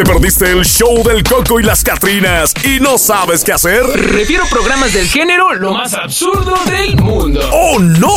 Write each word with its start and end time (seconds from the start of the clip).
¿Te 0.00 0.06
perdiste 0.06 0.50
el 0.50 0.64
show 0.64 1.02
del 1.04 1.22
Coco 1.22 1.60
y 1.60 1.62
las 1.62 1.84
Catrinas 1.84 2.54
y 2.64 2.80
no 2.80 2.96
sabes 2.96 3.44
qué 3.44 3.52
hacer? 3.52 3.82
Refiero 3.84 4.46
programas 4.48 4.94
del 4.94 5.06
género 5.06 5.52
lo 5.52 5.74
más 5.74 5.92
absurdo 5.92 6.56
del 6.64 6.96
mundo. 6.96 7.38
¡Oh, 7.52 7.78
no! 7.78 8.16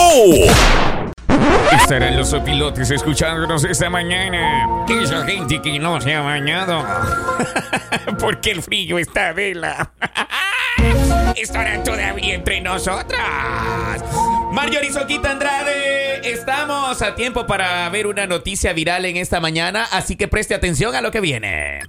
Estarán 1.75 2.15
los 2.15 2.31
opilotes 2.31 2.89
escuchándonos 2.89 3.65
esta 3.65 3.89
mañana. 3.89 4.85
Esa 4.88 5.25
gente 5.25 5.61
que 5.61 5.77
no 5.77 5.99
se 5.99 6.15
ha 6.15 6.21
bañado. 6.21 6.88
Porque 8.18 8.52
el 8.52 8.63
frío 8.63 8.97
está 8.97 9.34
vela. 9.34 9.92
Estarán 11.36 11.84
todavía 11.84 12.36
entre 12.36 12.62
nosotras. 12.62 14.04
Marjorie 14.52 14.92
Soquita 14.92 15.32
Andrade, 15.32 16.30
estamos 16.32 17.02
a 17.02 17.16
tiempo 17.16 17.48
para 17.48 17.90
ver 17.90 18.08
una 18.08 18.27
noticia 18.27 18.73
viral 18.73 19.05
en 19.05 19.18
esta 19.18 19.40
mañana, 19.40 19.88
así 19.91 20.16
que 20.16 20.27
preste 20.27 20.54
atención 20.54 20.96
a 20.96 21.02
lo 21.02 21.12
que 21.12 21.22
viene. 21.22 21.82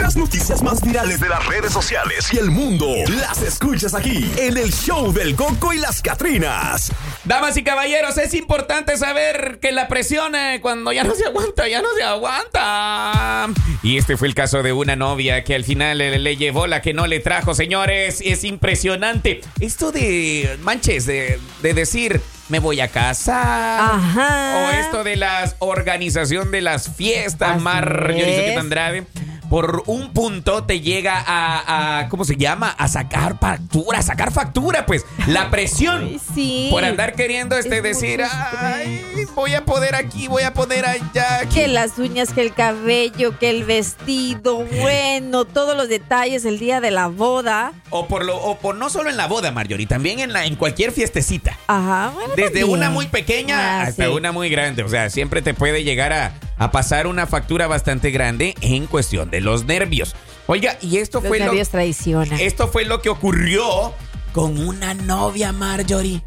Las 0.00 0.16
noticias 0.16 0.62
más 0.62 0.80
virales 0.80 1.20
de 1.20 1.28
las 1.28 1.46
redes 1.46 1.72
sociales 1.72 2.32
y 2.32 2.38
el 2.38 2.50
mundo 2.50 2.86
las 3.08 3.42
escuchas 3.42 3.92
aquí 3.94 4.30
en 4.38 4.56
el 4.56 4.72
show 4.72 5.12
del 5.12 5.36
Coco 5.36 5.74
y 5.74 5.78
las 5.78 6.00
Catrinas. 6.00 6.90
Damas 7.24 7.56
y 7.58 7.62
caballeros, 7.62 8.16
es 8.16 8.32
importante 8.32 8.96
saber 8.96 9.58
que 9.60 9.72
la 9.72 9.88
presión 9.88 10.34
eh, 10.34 10.60
cuando 10.62 10.90
ya 10.90 11.04
no 11.04 11.14
se 11.14 11.26
aguanta, 11.26 11.68
ya 11.68 11.82
no 11.82 11.88
se 11.94 12.02
aguanta. 12.02 13.48
Y 13.82 13.98
este 13.98 14.16
fue 14.16 14.28
el 14.28 14.34
caso 14.34 14.62
de 14.62 14.72
una 14.72 14.96
novia 14.96 15.44
que 15.44 15.54
al 15.54 15.64
final 15.64 16.00
eh, 16.00 16.18
le 16.18 16.36
llevó 16.36 16.66
la 16.66 16.80
que 16.80 16.94
no 16.94 17.06
le 17.06 17.20
trajo, 17.20 17.54
señores. 17.54 18.22
Es 18.24 18.44
impresionante. 18.44 19.42
Esto 19.60 19.92
de 19.92 20.56
manches, 20.62 21.04
de, 21.04 21.38
de 21.60 21.74
decir 21.74 22.22
me 22.50 22.58
voy 22.58 22.80
a 22.80 22.88
casar. 22.88 23.80
Ajá. 23.94 24.66
O 24.66 24.70
esto 24.80 25.04
de 25.04 25.16
la 25.16 25.50
organización 25.60 26.50
de 26.50 26.60
las 26.60 26.88
fiestas, 26.94 27.52
Así 27.52 27.60
Marjorie. 27.60 28.56
Andrade. 28.56 29.06
Por 29.48 29.82
un 29.86 30.12
punto 30.12 30.62
te 30.62 30.80
llega 30.80 31.18
a, 31.26 31.98
a- 32.02 32.08
¿cómo 32.08 32.24
se 32.24 32.36
llama? 32.36 32.70
A 32.78 32.86
sacar 32.86 33.36
factura, 33.40 33.98
a 33.98 34.02
sacar 34.02 34.30
factura, 34.30 34.86
pues. 34.86 35.04
La 35.26 35.50
presión. 35.50 36.20
Sí. 36.36 36.68
Por 36.70 36.84
andar 36.84 37.14
queriendo 37.16 37.56
este 37.56 37.78
Es 37.78 37.82
decir, 37.82 38.22
ay, 38.22 39.26
voy 39.34 39.54
a 39.54 39.64
poder 39.64 39.96
aquí, 39.96 40.28
voy 40.28 40.44
a 40.44 40.54
poder 40.54 40.86
allá. 40.86 41.40
Que 41.52 41.66
las 41.66 41.98
uñas, 41.98 42.32
que 42.32 42.42
el 42.42 42.54
cabello, 42.54 43.36
que 43.40 43.50
el 43.50 43.64
vestido, 43.64 44.64
bueno, 44.80 45.44
todos 45.46 45.76
los 45.76 45.88
detalles 45.88 46.44
el 46.44 46.60
día 46.60 46.80
de 46.80 46.92
la 46.92 47.08
boda. 47.08 47.72
O 47.90 48.06
por 48.06 48.24
lo, 48.24 48.36
o 48.40 48.56
por 48.58 48.76
no 48.76 48.88
solo 48.88 49.10
en 49.10 49.16
la 49.16 49.26
boda, 49.26 49.50
Marjorie, 49.50 49.88
también 49.88 50.20
en 50.20 50.32
la, 50.32 50.44
en 50.46 50.54
cualquier 50.54 50.92
fiestecita. 50.92 51.58
Ajá, 51.66 52.12
bueno, 52.14 52.34
Desde 52.48 52.64
una 52.64 52.90
muy 52.90 53.06
pequeña 53.06 53.80
Ah, 53.80 53.82
hasta 53.82 54.04
sí. 54.06 54.10
una 54.10 54.32
muy 54.32 54.48
grande. 54.48 54.82
O 54.82 54.88
sea, 54.88 55.10
siempre 55.10 55.42
te 55.42 55.54
puede 55.54 55.84
llegar 55.84 56.12
a, 56.12 56.32
a 56.58 56.70
pasar 56.70 57.06
una 57.06 57.26
factura 57.26 57.66
bastante 57.66 58.10
grande 58.10 58.54
en 58.60 58.86
cuestión 58.86 59.30
de 59.30 59.40
los 59.40 59.64
nervios. 59.64 60.14
Oiga, 60.46 60.76
y 60.80 60.96
esto 60.98 61.20
Los 61.20 61.28
fue 61.28 61.38
lo, 61.38 61.52
traicionan. 61.66 62.40
esto 62.40 62.68
fue 62.68 62.84
lo 62.84 63.00
que 63.02 63.08
ocurrió 63.08 63.92
con 64.32 64.58
una 64.58 64.94
novia, 64.94 65.52
Marjorie. 65.52 66.22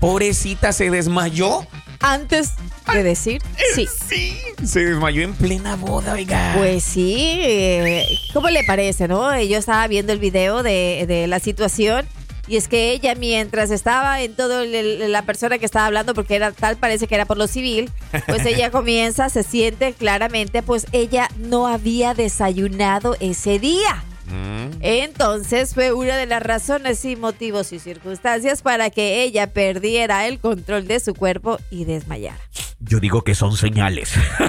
Pobrecita 0.00 0.72
se 0.72 0.90
desmayó. 0.90 1.66
Antes 2.00 2.52
de 2.92 3.02
decir 3.02 3.40
sí. 3.74 3.86
Sí, 4.08 4.38
se 4.64 4.84
desmayó 4.84 5.22
en 5.22 5.32
plena 5.34 5.76
boda, 5.76 6.12
oiga. 6.12 6.52
Pues 6.56 6.84
sí, 6.84 7.16
eh, 7.42 8.06
¿cómo 8.34 8.50
le 8.50 8.62
parece, 8.64 9.08
no? 9.08 9.32
Eh, 9.32 9.48
Yo 9.48 9.56
estaba 9.58 9.86
viendo 9.88 10.12
el 10.12 10.18
video 10.18 10.62
de, 10.62 11.06
de 11.08 11.26
la 11.26 11.40
situación 11.40 12.06
y 12.48 12.56
es 12.56 12.68
que 12.68 12.90
ella 12.92 13.14
mientras 13.14 13.70
estaba 13.70 14.20
en 14.22 14.34
todo 14.34 14.62
el- 14.62 15.10
la 15.12 15.22
persona 15.22 15.58
que 15.58 15.66
estaba 15.66 15.86
hablando, 15.86 16.14
porque 16.14 16.36
era 16.36 16.52
tal 16.52 16.76
parece 16.76 17.06
que 17.06 17.14
era 17.14 17.24
por 17.26 17.36
lo 17.38 17.46
civil, 17.46 17.90
pues 18.26 18.44
ella 18.46 18.70
comienza, 18.70 19.28
se 19.28 19.42
siente 19.42 19.92
claramente, 19.92 20.62
pues 20.62 20.86
ella 20.92 21.28
no 21.38 21.66
había 21.66 22.14
desayunado 22.14 23.16
ese 23.20 23.58
día. 23.58 24.04
Entonces 24.80 25.74
fue 25.74 25.92
una 25.92 26.16
de 26.16 26.26
las 26.26 26.42
razones 26.42 27.04
y 27.04 27.16
motivos 27.16 27.72
y 27.72 27.78
circunstancias 27.78 28.62
para 28.62 28.90
que 28.90 29.22
ella 29.22 29.48
perdiera 29.48 30.26
el 30.26 30.38
control 30.38 30.86
de 30.86 31.00
su 31.00 31.14
cuerpo 31.14 31.58
y 31.70 31.84
desmayara. 31.84 32.38
Yo 32.80 33.00
digo 33.00 33.22
que 33.22 33.34
son 33.34 33.56
señales. 33.56 34.12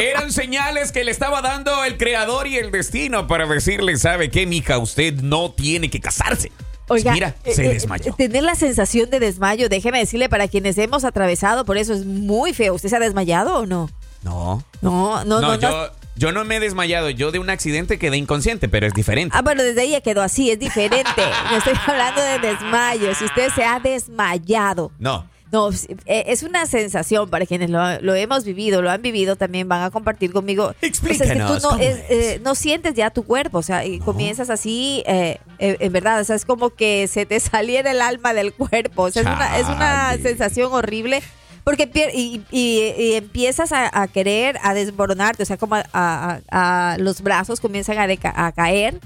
Eran 0.00 0.32
señales 0.32 0.92
que 0.92 1.04
le 1.04 1.10
estaba 1.10 1.42
dando 1.42 1.84
el 1.84 1.96
creador 1.98 2.46
y 2.46 2.56
el 2.56 2.70
destino 2.70 3.26
para 3.26 3.46
decirle, 3.46 3.96
¿sabe 3.96 4.30
qué, 4.30 4.46
mija? 4.46 4.78
Usted 4.78 5.14
no 5.22 5.52
tiene 5.52 5.90
que 5.90 6.00
casarse. 6.00 6.52
Oiga, 6.88 7.12
Mira, 7.12 7.36
se 7.44 7.62
eh, 7.62 7.66
eh, 7.70 7.74
desmayó. 7.74 8.12
tener 8.14 8.42
la 8.42 8.56
sensación 8.56 9.10
de 9.10 9.20
desmayo, 9.20 9.68
déjeme 9.68 9.98
decirle, 10.00 10.28
para 10.28 10.48
quienes 10.48 10.76
hemos 10.78 11.04
atravesado 11.04 11.64
por 11.64 11.78
eso 11.78 11.92
es 11.94 12.04
muy 12.04 12.52
feo. 12.52 12.74
¿Usted 12.74 12.88
se 12.88 12.96
ha 12.96 13.00
desmayado 13.00 13.58
o 13.58 13.66
no? 13.66 13.88
No. 14.24 14.64
No, 14.82 15.24
no, 15.24 15.26
No, 15.40 15.40
no. 15.40 15.56
no. 15.56 15.60
yo, 15.60 15.90
yo 16.20 16.32
no 16.32 16.44
me 16.44 16.56
he 16.56 16.60
desmayado. 16.60 17.08
Yo 17.08 17.32
de 17.32 17.38
un 17.38 17.48
accidente 17.48 17.98
quedé 17.98 18.18
inconsciente, 18.18 18.68
pero 18.68 18.86
es 18.86 18.92
diferente. 18.92 19.34
Ah, 19.36 19.40
bueno, 19.40 19.62
desde 19.62 19.88
ya 19.88 20.02
quedó 20.02 20.20
así, 20.20 20.50
es 20.50 20.58
diferente. 20.58 21.00
No 21.50 21.56
estoy 21.56 21.72
hablando 21.86 22.20
de 22.20 22.38
desmayo. 22.38 23.14
Si 23.14 23.24
usted 23.24 23.48
se 23.54 23.64
ha 23.64 23.80
desmayado. 23.80 24.92
No. 24.98 25.26
No, 25.50 25.70
eh, 25.70 26.24
es 26.28 26.44
una 26.44 26.66
sensación 26.66 27.28
para 27.28 27.44
quienes 27.44 27.70
lo, 27.70 28.00
lo 28.02 28.14
hemos 28.14 28.44
vivido, 28.44 28.82
lo 28.82 28.90
han 28.90 29.02
vivido, 29.02 29.34
también 29.34 29.68
van 29.68 29.82
a 29.82 29.90
compartir 29.90 30.32
conmigo. 30.32 30.66
O 30.66 30.74
sea, 30.78 30.88
es 30.90 31.00
que 31.00 31.08
Explícanos, 31.08 31.60
tú 31.62 31.68
no, 31.68 31.76
eh, 31.80 32.40
no 32.44 32.54
sientes 32.54 32.94
ya 32.94 33.10
tu 33.10 33.24
cuerpo, 33.24 33.58
o 33.58 33.62
sea, 33.62 33.84
y 33.84 33.98
comienzas 33.98 34.48
así, 34.48 35.02
eh, 35.06 35.38
eh, 35.58 35.76
en 35.80 35.92
verdad, 35.92 36.20
o 36.20 36.24
sea, 36.24 36.36
es 36.36 36.44
como 36.44 36.70
que 36.70 37.08
se 37.08 37.26
te 37.26 37.40
saliera 37.40 37.90
el 37.90 38.00
alma 38.00 38.32
del 38.32 38.52
cuerpo, 38.52 39.04
o 39.04 39.10
sea, 39.10 39.22
es 39.22 39.28
una, 39.28 39.58
es 39.58 39.66
una 39.66 40.16
sensación 40.22 40.72
horrible. 40.72 41.20
Porque 41.64 41.90
y, 42.14 42.42
y- 42.50 42.94
y 42.98 43.14
empiezas 43.14 43.72
a, 43.72 43.90
a 44.02 44.08
querer, 44.08 44.58
a 44.62 44.74
desmoronarte, 44.74 45.42
o 45.42 45.46
sea, 45.46 45.56
como 45.56 45.74
a, 45.76 45.84
a- 45.92 46.40
a- 46.50 46.96
los 46.98 47.20
brazos 47.22 47.60
comienzan 47.60 47.98
a, 47.98 48.46
a 48.46 48.52
caer 48.52 48.98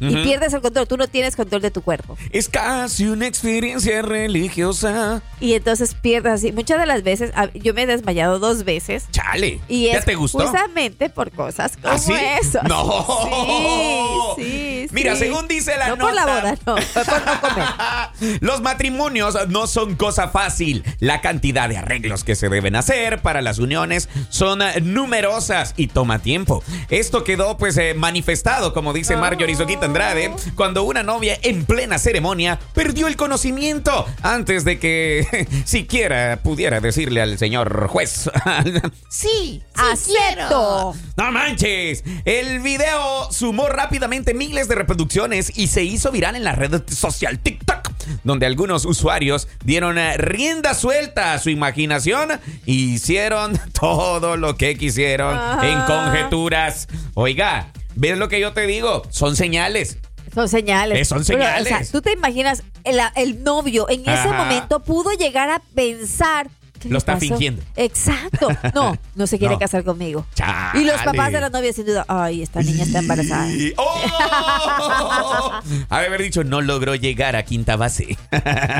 y 0.00 0.14
pierdes 0.22 0.52
el 0.52 0.60
control. 0.60 0.86
Tú 0.86 0.96
no 0.96 1.06
tienes 1.08 1.36
control 1.36 1.62
de 1.62 1.70
tu 1.70 1.82
cuerpo. 1.82 2.16
Es 2.30 2.48
casi 2.48 3.06
una 3.06 3.26
experiencia 3.26 4.02
religiosa. 4.02 5.22
Y 5.40 5.54
entonces 5.54 5.94
pierdes 5.94 6.32
así. 6.32 6.52
Muchas 6.52 6.78
de 6.78 6.86
las 6.86 7.02
veces, 7.02 7.32
yo 7.54 7.74
me 7.74 7.82
he 7.82 7.86
desmayado 7.86 8.38
dos 8.38 8.64
veces. 8.64 9.06
Chale. 9.10 9.60
Y 9.68 9.86
¿Ya 9.86 10.00
te 10.00 10.14
gustó? 10.14 10.40
justamente 10.40 11.08
por 11.10 11.30
cosas 11.30 11.76
como 11.80 11.94
¿Ah, 11.94 11.98
sí? 11.98 12.12
eso. 12.40 12.60
No. 12.64 14.34
Sí, 14.36 14.86
sí, 14.88 14.88
Mira, 14.92 15.12
sí. 15.14 15.20
según 15.20 15.48
dice 15.48 15.76
la 15.76 15.88
No 15.88 15.96
por 15.98 16.12
la 16.14 16.22
nota- 16.26 16.40
boda, 16.40 16.58
no. 16.66 16.76
Fue 16.82 17.04
por 17.04 17.24
no 17.26 17.40
comer. 17.40 18.38
Los 18.40 18.60
matrimonios 18.62 19.36
no 19.48 19.66
son 19.66 19.94
cosa 19.96 20.28
fácil. 20.28 20.84
La 21.00 21.20
cantidad 21.20 21.68
de 21.68 21.76
arreglos 21.78 22.24
que 22.24 22.34
se 22.36 22.48
deben 22.48 22.76
hacer 22.76 23.22
para 23.22 23.42
las 23.42 23.58
uniones 23.58 24.08
son 24.28 24.62
eh, 24.62 24.80
numerosas 24.80 25.74
y 25.76 25.88
toma 25.88 26.20
tiempo. 26.20 26.62
Esto 26.90 27.24
quedó 27.24 27.56
pues 27.56 27.76
eh, 27.76 27.94
manifestado, 27.94 28.72
como 28.72 28.92
dice 28.92 29.16
Marjorie 29.16 29.54
Soquita 29.56 29.83
Andrade, 29.84 30.32
cuando 30.54 30.84
una 30.84 31.02
novia 31.02 31.38
en 31.42 31.64
plena 31.64 31.98
ceremonia 31.98 32.58
perdió 32.72 33.06
el 33.06 33.16
conocimiento 33.16 34.06
antes 34.22 34.64
de 34.64 34.78
que 34.78 35.46
siquiera 35.64 36.40
pudiera 36.42 36.80
decirle 36.80 37.20
al 37.20 37.38
señor 37.38 37.86
juez. 37.88 38.30
sí, 39.08 39.62
¡Acepto! 39.74 40.94
no 41.16 41.32
manches. 41.32 42.02
El 42.24 42.60
video 42.60 43.30
sumó 43.30 43.68
rápidamente 43.68 44.34
miles 44.34 44.68
de 44.68 44.74
reproducciones 44.74 45.56
y 45.56 45.68
se 45.68 45.84
hizo 45.84 46.10
viral 46.10 46.36
en 46.36 46.44
la 46.44 46.52
red 46.52 46.82
social 46.88 47.38
TikTok, 47.38 47.90
donde 48.24 48.46
algunos 48.46 48.84
usuarios 48.84 49.48
dieron 49.64 49.98
eh, 49.98 50.16
rienda 50.16 50.74
suelta 50.74 51.32
a 51.34 51.38
su 51.38 51.50
imaginación 51.50 52.32
e 52.32 52.40
hicieron 52.66 53.58
todo 53.78 54.36
lo 54.36 54.56
que 54.56 54.76
quisieron 54.76 55.36
Ajá. 55.36 55.68
en 55.68 55.80
conjeturas. 55.82 56.88
Oiga, 57.14 57.72
¿ves 57.94 58.18
lo 58.18 58.28
que 58.28 58.40
yo 58.40 58.52
te 58.52 58.66
digo? 58.66 59.02
Son 59.10 59.36
señales. 59.36 59.98
Son 60.34 60.48
señales. 60.48 60.98
Eh, 60.98 61.04
son 61.04 61.24
Pero, 61.24 61.38
o 61.40 61.42
señales. 61.44 61.68
sea, 61.68 61.82
tú 61.92 62.02
te 62.02 62.12
imaginas, 62.12 62.62
el, 62.82 62.98
el 63.16 63.44
novio 63.44 63.88
en 63.88 64.00
ese 64.00 64.10
Ajá. 64.10 64.32
momento 64.32 64.80
pudo 64.80 65.12
llegar 65.12 65.48
a 65.50 65.60
pensar. 65.74 66.48
¿Qué 66.84 66.92
Lo 66.92 66.98
está 66.98 67.14
pasó? 67.14 67.26
fingiendo. 67.26 67.62
Exacto. 67.76 68.48
No, 68.74 68.96
no 69.14 69.26
se 69.26 69.38
quiere 69.38 69.54
No. 69.54 69.58
casar 69.58 69.84
conmigo. 69.84 70.26
Chale. 70.34 70.80
Y 70.80 70.84
los 70.84 71.00
papás 71.02 71.32
de 71.32 71.40
la 71.40 71.50
novia 71.50 71.72
sin 71.72 71.86
duda, 71.86 72.04
ay, 72.08 72.42
esta 72.42 72.60
niña 72.62 72.84
está 72.84 72.98
embarazada. 73.00 73.50
Y- 73.52 73.72
¡Oh! 73.76 75.60
Haber 75.90 76.22
dicho, 76.22 76.44
no 76.44 76.60
logró 76.60 76.94
llegar 76.94 77.36
a 77.36 77.44
quinta 77.44 77.76
base. 77.76 78.16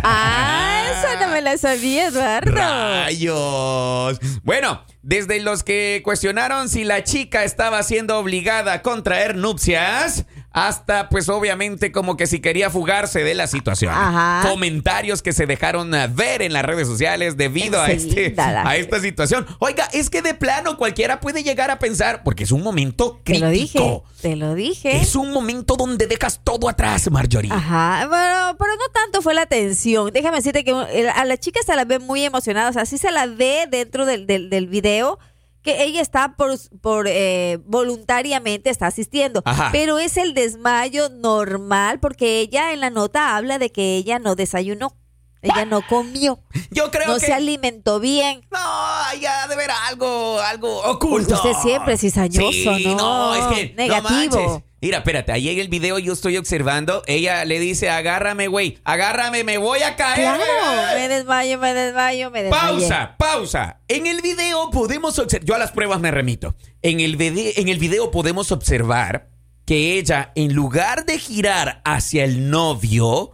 Ah, 0.06 0.84
eso 0.90 1.20
no 1.24 1.32
me 1.32 1.40
la 1.40 1.56
sabía, 1.58 2.08
Eduardo. 2.08 2.52
¡Rayos! 2.52 4.18
Bueno, 4.42 4.82
desde 5.02 5.40
los 5.40 5.62
que 5.62 6.02
cuestionaron 6.04 6.68
si 6.68 6.84
la 6.84 7.02
chica 7.04 7.44
estaba 7.44 7.82
siendo 7.82 8.18
obligada 8.18 8.74
a 8.74 8.82
contraer 8.82 9.36
nupcias, 9.36 10.26
hasta 10.54 11.08
pues 11.08 11.28
obviamente 11.28 11.90
como 11.90 12.16
que 12.16 12.28
si 12.28 12.38
quería 12.40 12.70
fugarse 12.70 13.24
de 13.24 13.34
la 13.34 13.48
situación. 13.48 13.92
Ajá. 13.92 14.48
Comentarios 14.48 15.20
que 15.20 15.32
se 15.32 15.46
dejaron 15.46 15.92
eh, 15.94 16.08
ver 16.10 16.42
en 16.42 16.52
las 16.52 16.64
redes 16.64 16.86
sociales 16.86 17.36
debido 17.36 17.82
a, 17.82 17.90
este, 17.90 18.34
a 18.38 18.76
esta 18.76 19.00
situación. 19.00 19.46
Oiga, 19.58 19.88
es 19.92 20.10
que 20.10 20.22
de 20.22 20.32
plano 20.32 20.78
cualquiera 20.78 21.18
puede 21.20 21.42
llegar 21.42 21.72
a 21.72 21.80
pensar, 21.80 22.22
porque 22.22 22.44
es 22.44 22.52
un 22.52 22.62
momento 22.62 23.20
Te 23.24 23.40
lo 23.40 23.50
dije, 23.50 23.78
crítico. 23.78 24.04
te 24.22 24.36
lo 24.36 24.54
dije. 24.54 24.96
Es 24.98 25.16
un 25.16 25.32
momento 25.32 25.74
donde 25.74 26.06
dejas 26.06 26.40
todo 26.44 26.68
atrás, 26.68 27.10
Marjorie. 27.10 27.52
Ajá, 27.52 28.06
bueno, 28.08 28.56
pero 28.56 28.74
no 28.76 28.92
tanto 28.92 29.22
fue 29.22 29.34
la 29.34 29.46
tensión. 29.46 30.12
Déjame 30.12 30.36
decirte 30.36 30.62
que 30.62 30.70
eh, 30.70 31.08
a 31.08 31.24
la 31.24 31.36
chica 31.36 31.58
se 31.66 31.74
la 31.74 31.84
ve 31.84 31.98
muy 31.98 32.24
emocionada, 32.24 32.70
o 32.70 32.72
sea, 32.72 32.86
sí 32.86 32.96
se 32.96 33.10
la 33.10 33.26
ve 33.26 33.66
dentro 33.68 34.06
del, 34.06 34.28
del, 34.28 34.50
del 34.50 34.68
video 34.68 35.18
que 35.64 35.82
ella 35.82 36.00
está 36.00 36.36
por, 36.36 36.52
por 36.80 37.06
eh, 37.08 37.58
voluntariamente 37.64 38.70
está 38.70 38.86
asistiendo, 38.86 39.42
Ajá. 39.44 39.70
pero 39.72 39.98
es 39.98 40.16
el 40.16 40.34
desmayo 40.34 41.08
normal 41.08 41.98
porque 41.98 42.38
ella 42.38 42.72
en 42.72 42.80
la 42.80 42.90
nota 42.90 43.36
habla 43.36 43.58
de 43.58 43.72
que 43.72 43.96
ella 43.96 44.18
no 44.20 44.36
desayunó, 44.36 44.94
ella 45.42 45.64
no 45.64 45.80
comió, 45.88 46.38
Yo 46.70 46.90
creo 46.90 47.06
no 47.08 47.14
que... 47.18 47.26
se 47.26 47.32
alimentó 47.32 47.98
bien. 47.98 48.46
No, 48.52 49.20
ya 49.20 49.48
de 49.48 49.56
ver 49.56 49.70
algo, 49.88 50.38
algo 50.40 50.82
oculto. 50.84 51.34
Usted 51.34 51.52
siempre 51.62 51.94
es 51.94 52.00
cizañoso, 52.00 52.50
Sí, 52.52 52.94
¿no? 52.96 53.34
es 53.34 53.44
que 53.56 53.74
Negativo. 53.74 54.36
No. 54.36 54.64
Mira, 54.84 54.98
espérate, 54.98 55.32
ahí 55.32 55.48
en 55.48 55.58
el 55.60 55.68
video 55.68 55.98
yo 55.98 56.12
estoy 56.12 56.36
observando, 56.36 57.02
ella 57.06 57.46
le 57.46 57.58
dice, 57.58 57.88
agárrame, 57.88 58.48
güey, 58.48 58.80
agárrame, 58.84 59.42
me 59.42 59.56
voy 59.56 59.80
a 59.82 59.96
caer. 59.96 60.36
Claro, 60.36 60.42
güey". 60.42 60.94
me 61.00 61.08
desmayo, 61.08 61.58
me 61.58 61.72
desmayo, 61.72 62.30
me 62.30 62.42
desmayo. 62.42 62.62
Pausa, 62.80 63.14
pausa. 63.16 63.80
En 63.88 64.06
el 64.06 64.20
video 64.20 64.68
podemos 64.70 65.18
observar, 65.18 65.46
yo 65.46 65.54
a 65.54 65.58
las 65.58 65.72
pruebas 65.72 66.00
me 66.00 66.10
remito. 66.10 66.54
En 66.82 67.00
el, 67.00 67.16
vide- 67.16 67.54
en 67.56 67.68
el 67.68 67.78
video 67.78 68.10
podemos 68.10 68.52
observar 68.52 69.30
que 69.64 69.96
ella, 69.98 70.32
en 70.34 70.52
lugar 70.52 71.06
de 71.06 71.18
girar 71.18 71.80
hacia 71.86 72.24
el 72.24 72.50
novio, 72.50 73.30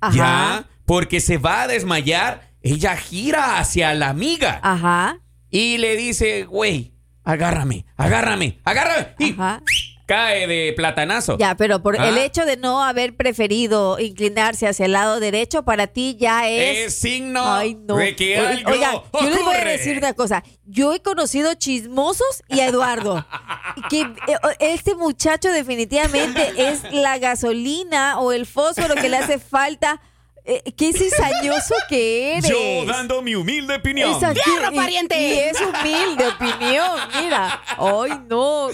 Ajá. 0.00 0.14
ya, 0.16 0.64
porque 0.86 1.18
se 1.18 1.38
va 1.38 1.62
a 1.62 1.66
desmayar, 1.66 2.52
ella 2.62 2.96
gira 2.96 3.58
hacia 3.58 3.92
la 3.94 4.10
amiga 4.10 4.60
Ajá, 4.62 5.18
y 5.50 5.78
le 5.78 5.96
dice, 5.96 6.44
güey, 6.44 6.94
agárrame, 7.24 7.84
agárrame, 7.96 8.60
agárrame. 8.64 9.08
Y 9.18 9.32
ajá. 9.32 9.60
Cae 10.06 10.46
de 10.46 10.72
platanazo. 10.76 11.38
Ya, 11.38 11.54
pero 11.56 11.82
por 11.82 11.98
Ah. 12.00 12.08
el 12.08 12.18
hecho 12.18 12.44
de 12.44 12.56
no 12.56 12.82
haber 12.84 13.16
preferido 13.16 13.98
inclinarse 13.98 14.66
hacia 14.66 14.86
el 14.86 14.92
lado 14.92 15.20
derecho, 15.20 15.64
para 15.64 15.86
ti 15.86 16.16
ya 16.18 16.48
es... 16.48 16.78
Es 16.86 16.94
signo 16.96 17.42
Ay, 17.54 17.74
no. 17.74 17.96
de 17.96 18.14
que 18.14 18.36
algo 18.36 18.70
Oigan, 18.70 19.00
yo 19.12 19.30
les 19.30 19.44
voy 19.44 19.54
a 19.54 19.64
decir 19.64 19.96
una 19.98 20.12
cosa. 20.12 20.42
Yo 20.66 20.92
he 20.94 21.00
conocido 21.00 21.54
chismosos 21.54 22.42
y 22.48 22.60
a 22.60 22.66
Eduardo. 22.68 23.26
que 23.90 24.00
eh, 24.02 24.36
este 24.60 24.94
muchacho 24.94 25.50
definitivamente 25.52 26.52
es 26.56 26.82
la 26.92 27.18
gasolina 27.18 28.18
o 28.20 28.32
el 28.32 28.46
fósforo 28.46 28.94
que 28.94 29.08
le 29.08 29.16
hace 29.16 29.38
falta. 29.38 30.00
Eh, 30.46 30.62
qué 30.76 30.92
cizañoso 30.92 31.74
que 31.88 32.32
eres. 32.38 32.50
Yo 32.50 32.84
dando 32.86 33.22
mi 33.22 33.34
humilde 33.34 33.76
opinión. 33.76 34.10
Exacto, 34.12 34.42
¡Fierro, 34.44 34.72
y- 34.72 34.76
pariente! 34.76 35.18
Y 35.18 35.38
es 35.38 35.56
humilde 35.60 36.26
opinión, 36.26 36.90
mira. 37.22 37.62
Ay, 37.78 38.20
no. 38.28 38.68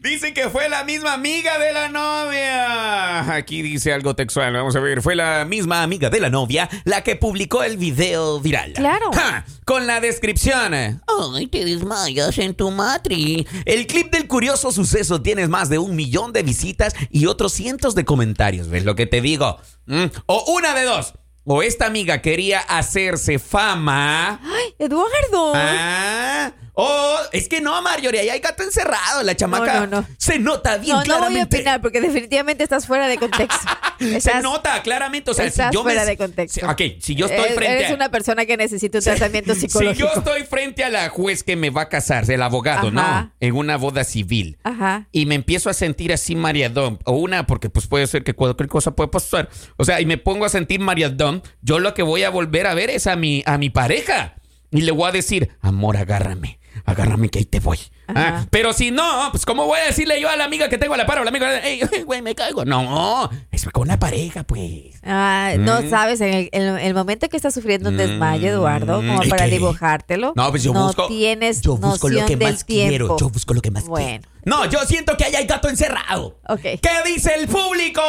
Dice 0.00 0.32
que 0.32 0.48
fue 0.50 0.68
la 0.68 0.84
misma 0.84 1.14
amiga 1.14 1.58
de 1.58 1.72
la 1.72 1.88
novia. 1.88 3.34
Aquí 3.34 3.62
dice 3.62 3.92
algo 3.92 4.14
textual. 4.14 4.52
Vamos 4.52 4.76
a 4.76 4.80
ver. 4.80 5.02
Fue 5.02 5.16
la 5.16 5.44
misma 5.44 5.82
amiga 5.82 6.10
de 6.10 6.20
la 6.20 6.30
novia 6.30 6.68
la 6.84 7.02
que 7.02 7.16
publicó 7.16 7.62
el 7.64 7.76
video 7.76 8.40
viral. 8.40 8.72
Claro. 8.74 9.10
Ja, 9.12 9.44
con 9.64 9.86
la 9.86 10.00
descripción. 10.00 10.74
Ay, 10.74 11.46
te 11.48 11.64
desmayas 11.64 12.38
en 12.38 12.54
tu 12.54 12.70
matri. 12.70 13.46
El 13.64 13.86
clip 13.86 14.12
del 14.12 14.28
curioso 14.28 14.70
suceso 14.72 15.20
tiene 15.22 15.48
más 15.48 15.68
de 15.68 15.78
un 15.78 15.96
millón 15.96 16.32
de 16.32 16.42
visitas 16.42 16.94
y 17.10 17.26
otros 17.26 17.52
cientos 17.52 17.94
de 17.94 18.04
comentarios. 18.04 18.68
¿Ves 18.68 18.84
lo 18.84 18.94
que 18.94 19.06
te 19.06 19.20
digo? 19.20 19.58
¿Mm? 19.86 20.04
O 20.26 20.44
una 20.52 20.74
de 20.74 20.84
dos. 20.84 21.14
O 21.48 21.62
esta 21.62 21.86
amiga 21.86 22.20
quería 22.20 22.58
hacerse 22.58 23.38
fama. 23.38 24.40
Ay, 24.42 24.74
Eduardo. 24.80 25.52
Ah, 25.54 26.50
oh, 26.76 27.16
es 27.32 27.48
que 27.48 27.60
no, 27.60 27.80
Marjorie, 27.82 28.20
ahí 28.20 28.28
hay 28.28 28.40
gato 28.40 28.62
encerrado. 28.62 29.22
La 29.22 29.34
chamaca 29.34 29.80
No, 29.80 29.86
no, 29.86 30.00
no. 30.02 30.08
se 30.18 30.38
nota 30.38 30.76
bien 30.76 30.94
no, 30.96 31.02
no 31.02 31.04
voy 31.04 31.14
a 31.14 31.18
claramente. 31.18 31.56
opinar 31.56 31.80
porque 31.80 32.00
definitivamente 32.00 32.62
estás 32.62 32.86
fuera 32.86 33.08
de 33.08 33.16
contexto. 33.18 33.66
se 34.20 34.40
nota 34.42 34.80
claramente. 34.82 35.30
O 35.30 35.34
sea, 35.34 35.50
si 35.50 35.60
yo 35.72 35.82
me- 35.82 35.90
fuera 35.92 36.04
de 36.04 36.16
contexto. 36.16 36.66
ok, 36.70 36.80
si 37.00 37.14
yo 37.14 37.26
estoy 37.26 37.44
Eres- 37.46 37.54
frente 37.56 37.78
Eres 37.78 37.90
a. 37.90 37.94
una 37.94 38.10
persona 38.10 38.44
que 38.46 38.56
necesita 38.56 38.98
un 38.98 39.04
tratamiento 39.04 39.54
Si 39.56 39.62
yo 39.62 39.68
psicológico. 39.68 40.08
estoy 40.16 40.44
frente 40.44 40.84
a 40.84 40.90
la 40.90 41.08
juez 41.08 41.42
que 41.42 41.56
me 41.56 41.70
va 41.70 41.82
a 41.82 41.88
casar, 41.88 42.30
el 42.30 42.42
abogado, 42.42 42.88
Ajá. 42.88 43.22
¿no? 43.22 43.32
En 43.40 43.54
una 43.56 43.76
boda 43.76 44.04
civil. 44.04 44.58
Ajá. 44.62 45.06
Y 45.12 45.26
me 45.26 45.34
empiezo 45.34 45.70
a 45.70 45.74
sentir 45.74 46.12
así 46.12 46.36
mariadón. 46.36 46.98
O 47.04 47.12
una, 47.12 47.46
porque 47.46 47.70
pues 47.70 47.86
puede 47.86 48.06
ser 48.06 48.22
que 48.22 48.34
cualquier 48.34 48.68
cosa 48.68 48.90
puede 48.94 49.08
pasar. 49.08 49.48
O 49.76 49.84
sea, 49.84 50.00
y 50.00 50.06
me 50.06 50.18
pongo 50.18 50.44
a 50.44 50.48
sentir 50.50 50.80
mariadón. 50.80 51.42
Yo 51.62 51.78
lo 51.78 51.94
que 51.94 52.02
voy 52.02 52.22
a 52.22 52.30
volver 52.30 52.66
a 52.66 52.74
ver 52.74 52.90
es 52.90 53.06
a 53.06 53.16
mi, 53.16 53.42
a 53.46 53.56
mi 53.58 53.70
pareja. 53.70 54.34
Y 54.70 54.82
le 54.82 54.92
voy 54.92 55.08
a 55.08 55.12
decir, 55.12 55.50
amor, 55.62 55.96
agárrame. 55.96 56.58
Agárrame 56.86 57.28
que 57.28 57.40
ahí 57.40 57.44
te 57.44 57.58
voy. 57.60 57.78
Ah, 58.08 58.46
Pero 58.50 58.72
si 58.72 58.92
no, 58.92 59.28
pues 59.32 59.44
¿cómo 59.44 59.66
voy 59.66 59.80
a 59.80 59.86
decirle 59.86 60.20
yo 60.20 60.28
a 60.30 60.36
la 60.36 60.44
amiga 60.44 60.68
que 60.68 60.78
tengo 60.78 60.94
a 60.94 60.96
la 60.96 61.04
par 61.04 61.18
o 61.18 61.22
a 61.22 61.24
la 61.24 61.30
amiga, 61.30 61.58
"Ey, 61.66 61.80
güey, 62.04 62.22
me 62.22 62.36
caigo? 62.36 62.64
No, 62.64 63.28
es 63.50 63.64
con 63.72 63.88
la 63.88 63.98
pareja, 63.98 64.44
pues. 64.44 64.94
Ah, 65.02 65.54
no 65.58 65.82
Mm. 65.82 65.90
sabes, 65.90 66.20
en 66.20 66.32
el, 66.32 66.48
en 66.52 66.78
el 66.78 66.94
momento 66.94 67.28
que 67.28 67.36
estás 67.36 67.52
sufriendo 67.54 67.90
un 67.90 67.96
desmayo, 67.96 68.48
Eduardo, 68.48 68.98
como 68.98 69.24
¿Y 69.24 69.28
para 69.28 69.46
qué? 69.46 69.50
dibujártelo, 69.52 70.32
No, 70.36 70.50
pues 70.50 70.62
yo 70.62 70.72
busco. 70.72 71.08
tienes 71.08 71.60
yo 71.60 71.76
busco 71.76 72.08
lo 72.08 72.24
que 72.24 72.36
más 72.36 72.62
quiero. 72.62 73.16
Yo 73.18 73.28
busco 73.30 73.52
lo 73.52 73.60
que 73.60 73.72
más 73.72 73.84
Bueno. 73.86 74.06
quiero. 74.06 74.28
No, 74.44 74.64
yo 74.70 74.78
siento 74.86 75.16
que 75.16 75.24
ahí 75.24 75.34
hay 75.34 75.46
gato 75.46 75.68
encerrado. 75.68 76.38
Ok. 76.48 76.60
¿Qué 76.60 76.80
dice 77.04 77.34
el 77.36 77.48
público? 77.48 78.00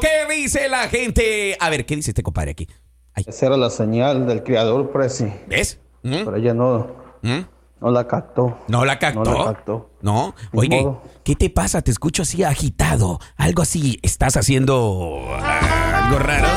¿Qué 0.00 0.34
dice 0.34 0.68
la 0.68 0.88
gente? 0.88 1.56
A 1.60 1.70
ver, 1.70 1.86
¿qué 1.86 1.94
dice 1.94 2.10
este 2.10 2.24
compadre 2.24 2.50
aquí? 2.50 2.66
Ay, 3.14 3.24
Esa 3.28 3.46
era 3.46 3.56
la 3.56 3.70
señal 3.70 4.26
del 4.26 4.42
criador, 4.42 4.90
Prezi. 4.90 5.26
¿Ves? 5.46 5.78
¿Mm? 6.02 6.24
Pero 6.24 6.36
ella 6.36 6.52
no, 6.54 6.88
¿Mm? 7.22 7.38
No 7.80 7.90
la 7.90 8.06
captó. 8.06 8.58
¿No 8.68 8.84
la 8.84 8.98
captó? 8.98 9.24
No 9.24 9.38
la 9.38 9.44
captó. 9.44 9.90
No. 10.00 10.34
Oye, 10.52 10.82
modo. 10.82 11.02
¿qué 11.24 11.36
te 11.36 11.50
pasa? 11.50 11.82
Te 11.82 11.90
escucho 11.90 12.22
así 12.22 12.42
agitado. 12.42 13.18
Algo 13.36 13.62
así. 13.62 13.98
¿Estás 14.02 14.36
haciendo 14.36 15.22
ah, 15.40 16.04
algo 16.04 16.18
raro? 16.18 16.48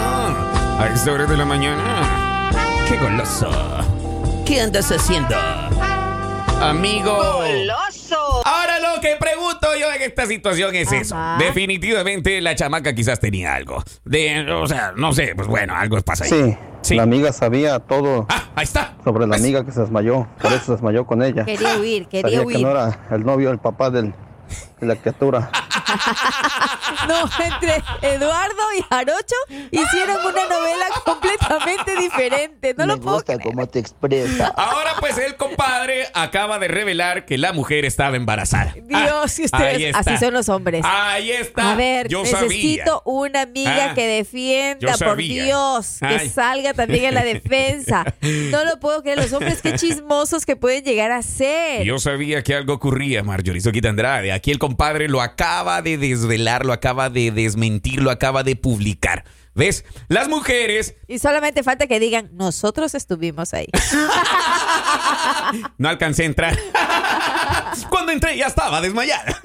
A 0.79 0.89
esta 0.93 1.11
hora 1.11 1.25
de 1.25 1.35
la 1.35 1.45
mañana. 1.45 2.49
¡Qué 2.87 2.97
goloso! 2.97 3.49
¿Qué 4.45 4.61
andas 4.61 4.91
haciendo? 4.91 5.35
Amigo. 6.61 7.15
¡Goloso! 7.17 7.88
Lo 8.99 9.01
que 9.01 9.15
pregunto 9.15 9.67
yo 9.79 9.91
en 9.93 10.01
esta 10.01 10.25
situación 10.25 10.75
es 10.75 10.91
eso. 10.91 11.15
Definitivamente 11.39 12.41
la 12.41 12.55
chamaca 12.55 12.93
quizás 12.93 13.19
tenía 13.19 13.55
algo. 13.55 13.81
De, 14.03 14.51
o 14.51 14.67
sea, 14.67 14.91
no 14.95 15.13
sé, 15.13 15.33
pues 15.35 15.47
bueno, 15.47 15.73
algo 15.75 15.99
pasa 16.01 16.25
ahí. 16.25 16.29
Sí, 16.29 16.57
Sí. 16.81 16.95
la 16.95 17.03
amiga 17.03 17.33
sabía 17.33 17.79
todo 17.79 18.25
Ah, 18.29 18.49
ahí 18.55 18.63
está. 18.63 18.95
sobre 19.03 19.27
la 19.27 19.35
¿Ves? 19.35 19.41
amiga 19.43 19.65
que 19.65 19.71
se 19.73 19.81
desmayó. 19.81 20.27
Por 20.41 20.51
eso 20.53 20.65
se 20.65 20.71
desmayó 20.73 21.05
con 21.05 21.21
ella. 21.21 21.43
Quería 21.45 21.77
huir, 21.77 22.07
quería 22.07 22.21
Sabía 22.37 22.41
huir. 22.47 22.55
que 22.57 22.63
no 22.63 22.71
era 22.71 22.99
el 23.11 23.25
novio, 23.25 23.51
el 23.51 23.59
papá 23.59 23.89
del, 23.89 24.13
de 24.79 24.87
la 24.87 24.95
criatura. 24.95 25.51
No, 27.07 27.29
entre 27.43 27.81
Eduardo 28.01 28.61
y 28.77 28.81
Jarocho 28.89 29.35
hicieron 29.71 30.17
una 30.25 30.43
novela 30.45 30.85
completamente 31.05 31.95
diferente. 31.95 32.73
No 32.77 32.85
lo 32.85 32.99
puedo 32.99 33.23
creer. 33.23 33.41
te 33.67 33.79
expresa. 33.79 34.47
Ahora 34.55 34.91
pues 34.99 35.17
el 35.17 35.35
compadre 35.35 36.07
acaba 36.13 36.59
de 36.59 36.67
revelar 36.67 37.25
que 37.25 37.37
la 37.37 37.53
mujer 37.53 37.85
estaba 37.85 38.15
embarazada. 38.17 38.73
Dios, 38.83 39.39
y 39.39 39.43
Ah, 39.51 39.57
ahí 39.57 39.75
ustedes, 39.75 39.95
está. 39.95 39.99
así 39.99 40.17
son 40.25 40.33
los 40.33 40.49
hombres. 40.49 40.83
Ahí 40.85 41.31
está. 41.31 41.71
A 41.71 41.75
ver, 41.75 42.07
yo 42.07 42.23
necesito 42.23 42.83
sabía. 42.85 42.85
una 43.05 43.41
amiga 43.43 43.91
Ah, 43.91 43.93
que 43.93 44.07
defienda, 44.07 44.97
por. 44.97 45.17
Dios, 45.17 45.97
que 45.99 46.05
Ay. 46.07 46.29
salga 46.29 46.73
también 46.73 47.05
en 47.05 47.13
la 47.15 47.23
defensa. 47.23 48.03
No 48.49 48.65
lo 48.65 48.79
puedo 48.79 49.01
creer, 49.03 49.17
los 49.17 49.31
hombres 49.33 49.61
qué 49.61 49.75
chismosos 49.75 50.45
que 50.45 50.55
pueden 50.55 50.83
llegar 50.83 51.11
a 51.11 51.21
ser. 51.21 51.83
Yo 51.83 51.99
sabía 51.99 52.41
que 52.43 52.55
algo 52.55 52.73
ocurría, 52.73 53.23
Marjorie 53.23 53.61
Soquita 53.61 53.89
Andrade. 53.89 54.31
Aquí 54.31 54.51
el 54.51 54.57
compadre 54.59 54.68
lo 55.07 55.21
acaba 55.21 55.81
de 55.81 55.97
desvelar, 55.97 56.65
lo 56.65 56.73
acaba 56.73 57.09
de 57.09 57.31
desmentir, 57.31 58.01
lo 58.01 58.11
acaba 58.11 58.43
de 58.43 58.55
publicar. 58.55 59.25
¿Ves? 59.55 59.83
Las 60.07 60.29
mujeres 60.29 60.95
Y 61.07 61.19
solamente 61.19 61.63
falta 61.63 61.87
que 61.87 61.99
digan, 61.99 62.29
nosotros 62.33 62.95
estuvimos 62.95 63.53
ahí. 63.53 63.67
No 65.77 65.89
alcancé 65.89 66.23
a 66.23 66.25
entrar. 66.27 66.59
Cuando 67.89 68.11
entré 68.11 68.37
ya 68.37 68.45
estaba 68.47 68.81
desmayada. 68.81 69.39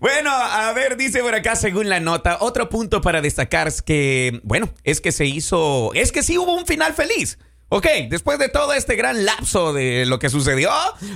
bueno, 0.00 0.30
a 0.30 0.72
ver, 0.72 0.96
dice 0.96 1.20
por 1.20 1.34
acá 1.34 1.54
según 1.54 1.88
la 1.88 2.00
nota, 2.00 2.38
otro 2.40 2.68
punto 2.68 3.00
para 3.02 3.20
destacar 3.20 3.68
es 3.68 3.82
que, 3.82 4.40
bueno, 4.44 4.70
es 4.84 5.00
que 5.00 5.12
se 5.12 5.26
hizo, 5.26 5.92
es 5.94 6.12
que 6.12 6.22
sí 6.22 6.38
hubo 6.38 6.54
un 6.54 6.66
final 6.66 6.94
feliz. 6.94 7.38
Ok, 7.70 7.86
después 8.08 8.38
de 8.38 8.48
todo 8.48 8.72
este 8.72 8.96
gran 8.96 9.26
lapso 9.26 9.74
de 9.74 10.06
lo 10.06 10.18
que 10.18 10.30
sucedió, 10.30 10.70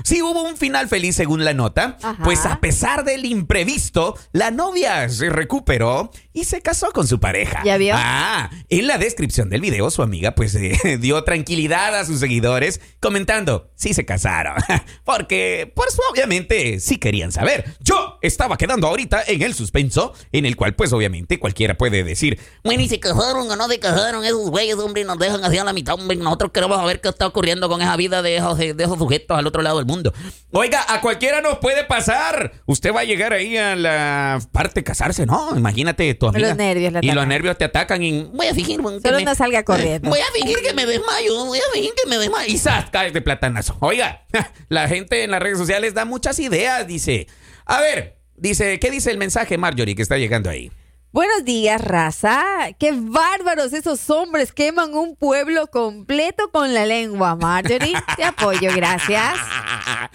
sí 0.05 0.21
hubo 0.21 0.43
un 0.43 0.59
final 0.59 0.87
feliz 0.87 1.17
según 1.17 1.45
la 1.47 1.55
nota, 1.55 1.97
Ajá. 2.03 2.23
pues 2.23 2.45
a 2.45 2.61
pesar 2.61 3.05
del 3.05 3.25
imprevisto, 3.25 4.19
la 4.33 4.51
novia 4.51 5.09
se 5.09 5.31
recuperó 5.31 6.11
y 6.33 6.45
se 6.45 6.63
casó 6.63 6.93
con 6.93 7.07
su 7.07 7.21
pareja. 7.21 7.63
¿Ya 7.65 7.77
vio? 7.77 7.95
Ah, 7.97 8.51
en 8.69 8.87
la 8.87 8.99
descripción 8.99 9.51
del 9.51 9.61
video, 9.61 9.91
su 9.91 10.03
amiga 10.03 10.35
pues 10.35 10.55
eh, 10.55 10.99
dio 11.01 11.23
tranquilidad 11.25 11.99
a 11.99 12.05
sus 12.05 12.21
seguidores 12.21 12.81
comentando, 13.01 13.71
sí 13.75 13.95
se 13.95 14.05
casaron. 14.05 14.57
Porque, 15.05 15.73
pues 15.75 15.99
obviamente, 16.11 16.81
sí 16.81 16.97
querían 16.97 17.33
saber. 17.33 17.77
Yo 17.81 18.19
estaba 18.23 18.57
quedando 18.57 18.87
ahorita 18.87 19.23
en 19.27 19.43
el 19.43 19.55
suspenso, 19.55 20.15
en 20.33 20.47
el 20.47 20.57
cual 20.57 20.75
pues 20.75 20.93
obviamente 20.93 21.39
cualquiera 21.39 21.77
puede 21.77 22.05
decir, 22.05 22.39
Bueno, 22.65 22.83
y 22.83 22.89
se 22.89 23.01
casaron 23.01 23.51
o 23.51 23.57
no 23.57 23.69
se 23.69 23.79
casaron 23.79 24.25
esos 24.25 24.51
güeyes, 24.51 24.77
hombre, 24.77 25.05
nos 25.05 25.19
dejan 25.19 25.45
así 25.45 25.59
a 25.59 25.65
la 25.65 25.73
mitad, 25.73 25.95
hombre. 25.95 26.17
Nosotros 26.17 26.53
queremos 26.53 26.79
saber 26.79 27.01
qué 27.01 27.09
está 27.09 27.27
ocurriendo 27.27 27.69
con 27.69 27.83
esa 27.83 27.97
vida 27.97 28.23
de 28.23 28.37
esos, 28.37 28.59
de 28.59 28.75
esos 28.79 28.99
sujetos 28.99 29.37
al 29.37 29.47
otro 29.47 29.63
lado 29.63 29.79
del 29.79 29.87
mundo. 29.87 30.13
oiga, 30.51 30.85
a 30.89 31.01
cualquiera 31.01 31.41
nos 31.41 31.59
puede 31.59 31.85
pasar. 31.85 32.53
Usted 32.67 32.95
va 32.95 33.01
a 33.01 33.05
llegar 33.05 33.33
ahí 33.33 33.57
a 33.57 33.77
la 33.77 34.41
parte 34.53 34.81
de 34.81 34.85
casarse, 34.85 35.27
¿no? 35.27 35.57
Imagínate 35.57 36.15
Los 36.31 36.57
nervios 36.57 36.93
Y 37.01 37.11
los 37.13 37.27
nervios 37.27 37.59
te 37.59 37.65
atacan 37.65 38.03
y 38.03 38.25
Voy 38.33 38.47
a 38.47 38.55
fingir. 38.55 38.77
que 38.79 39.01
Solo 39.01 39.19
me- 39.19 39.25
no 39.25 39.35
salga 39.35 39.65
corriendo. 39.65 40.09
Voy 40.11 40.21
a 40.21 40.33
fingir 40.33 40.59
que 40.63 40.73
me 40.75 40.87
desmayo. 40.87 41.47
Voy 41.47 41.59
a 41.59 41.73
fingir 41.75 41.93
que 42.01 42.09
me 42.09 42.19
desmayo. 42.19 42.53
y 42.53 42.59
¡zas! 42.59 42.91
caes 42.91 43.13
de 43.13 43.21
platanazo. 43.23 43.77
Oiga, 43.81 44.25
la 44.69 44.87
gente 44.89 45.25
en 45.25 45.31
las 45.31 45.41
redes 45.43 45.59
sociales 45.59 45.95
da 45.95 46.05
muchas 46.05 46.39
ideas, 46.39 46.87
dice. 46.87 47.27
A 47.65 47.81
ver, 47.81 48.17
dice, 48.37 48.79
¿qué 48.79 48.91
dice 48.91 49.11
el 49.11 49.19
mensaje, 49.19 49.57
Marjorie, 49.59 49.95
que 49.95 50.03
está 50.03 50.19
llegando 50.19 50.51
ahí? 50.51 50.71
Buenos 51.13 51.45
días, 51.45 51.79
raza. 51.79 52.43
Qué 52.79 52.93
bárbaros 52.97 53.75
esos 53.75 54.09
hombres 54.09 54.51
queman 54.51 54.95
un 54.95 55.15
pueblo 55.15 55.67
completo 55.67 56.51
con 56.51 56.73
la 56.73 56.87
lengua, 56.87 57.37
Marjorie. 57.37 57.93
Te 58.17 58.25
apoyo, 58.25 58.71
gracias. 58.75 59.35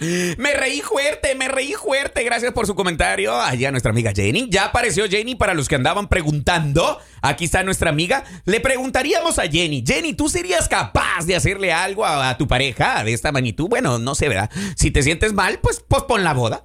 Me 0.38 0.54
reí 0.54 0.80
fuerte, 0.80 1.36
me 1.36 1.46
reí 1.46 1.74
fuerte. 1.74 2.24
Gracias 2.24 2.52
por 2.52 2.66
su 2.66 2.74
comentario. 2.74 3.40
Allá 3.40 3.70
nuestra 3.70 3.92
amiga 3.92 4.12
Jenny. 4.12 4.48
Ya 4.50 4.64
apareció 4.64 5.08
Jenny 5.08 5.36
para 5.36 5.54
los 5.54 5.68
que 5.68 5.76
andaban 5.76 6.08
preguntando. 6.08 6.98
Aquí 7.22 7.44
está 7.44 7.62
nuestra 7.62 7.90
amiga. 7.90 8.24
Le 8.44 8.58
preguntaríamos 8.58 9.38
a 9.38 9.42
Jenny. 9.42 9.84
Jenny, 9.86 10.14
¿tú 10.14 10.28
serías 10.28 10.68
capaz 10.68 11.26
de 11.26 11.36
hacerle 11.36 11.72
algo 11.72 12.04
a, 12.04 12.28
a 12.28 12.36
tu 12.36 12.48
pareja 12.48 13.04
de 13.04 13.12
esta 13.12 13.30
magnitud? 13.30 13.68
Bueno, 13.68 13.98
no 13.98 14.16
sé, 14.16 14.28
¿verdad? 14.28 14.50
Si 14.76 14.90
te 14.90 15.04
sientes 15.04 15.32
mal, 15.32 15.60
pues 15.60 15.78
pospon 15.78 16.24
la 16.24 16.34
boda. 16.34 16.64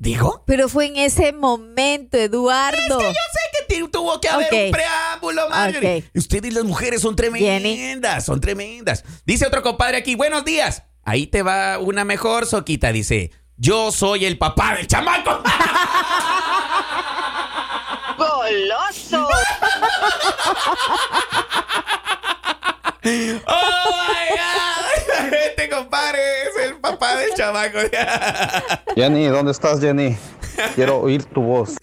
¿Digo? 0.00 0.44
Pero 0.46 0.70
fue 0.70 0.86
en 0.86 0.96
ese 0.96 1.32
momento, 1.32 2.16
Eduardo. 2.16 3.00
Yo 3.00 3.10
sé 3.10 3.39
tuvo 4.00 4.20
que 4.20 4.28
haber 4.28 4.52
un 4.52 4.70
preámbulo, 4.70 5.48
Marjorie. 5.50 5.98
Ok. 5.98 6.04
Ustedes 6.16 6.54
las 6.54 6.64
mujeres 6.64 7.02
son 7.02 7.14
tremendas, 7.16 8.24
son 8.24 8.40
tremendas. 8.40 9.04
Dice 9.26 9.46
otro 9.46 9.62
compadre 9.62 9.98
aquí, 9.98 10.14
buenos 10.14 10.44
días. 10.44 10.84
Ahí 11.04 11.26
te 11.26 11.42
va 11.42 11.78
una 11.78 12.04
mejor 12.04 12.46
soquita, 12.46 12.92
dice. 12.92 13.30
Yo 13.56 13.92
soy 13.92 14.24
el 14.24 14.38
papá 14.38 14.76
del 14.76 14.86
chamaco. 14.86 15.42
¡Goloso! 18.16 19.28
¡Oh, 23.46 23.90
my 24.08 24.28
God! 24.36 25.30
Este 25.46 25.68
compadre 25.68 26.20
es 26.44 26.56
el 26.66 26.80
papá 26.80 27.16
del 27.16 27.34
chamaco. 27.34 27.78
Jenny, 28.94 29.26
¿dónde 29.26 29.52
estás, 29.52 29.78
Jenny? 29.80 30.16
Quiero 30.74 31.00
oír 31.00 31.24
tu 31.26 31.42
voz. 31.42 31.76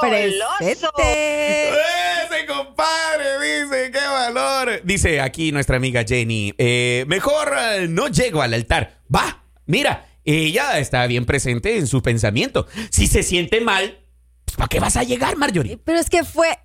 Presente. 0.00 1.68
Ese 1.68 2.46
compadre 2.46 3.38
dice, 3.40 3.90
qué 3.90 4.06
valor. 4.06 4.80
Dice 4.84 5.20
aquí 5.20 5.52
nuestra 5.52 5.76
amiga 5.76 6.04
Jenny, 6.06 6.54
eh, 6.58 7.04
mejor 7.08 7.52
eh, 7.58 7.88
no 7.88 8.08
llego 8.08 8.42
al 8.42 8.54
altar. 8.54 9.00
Va, 9.14 9.44
mira, 9.66 10.06
ella 10.24 10.78
está 10.78 11.06
bien 11.06 11.26
presente 11.26 11.78
en 11.78 11.86
su 11.86 12.02
pensamiento. 12.02 12.66
Si 12.90 13.06
se 13.06 13.22
siente 13.22 13.60
mal, 13.60 13.98
pues, 14.44 14.56
¿para 14.56 14.68
qué 14.68 14.80
vas 14.80 14.96
a 14.96 15.02
llegar, 15.02 15.36
Marjorie? 15.36 15.78
Pero 15.78 15.98
es 15.98 16.08
que 16.10 16.24
fue. 16.24 16.58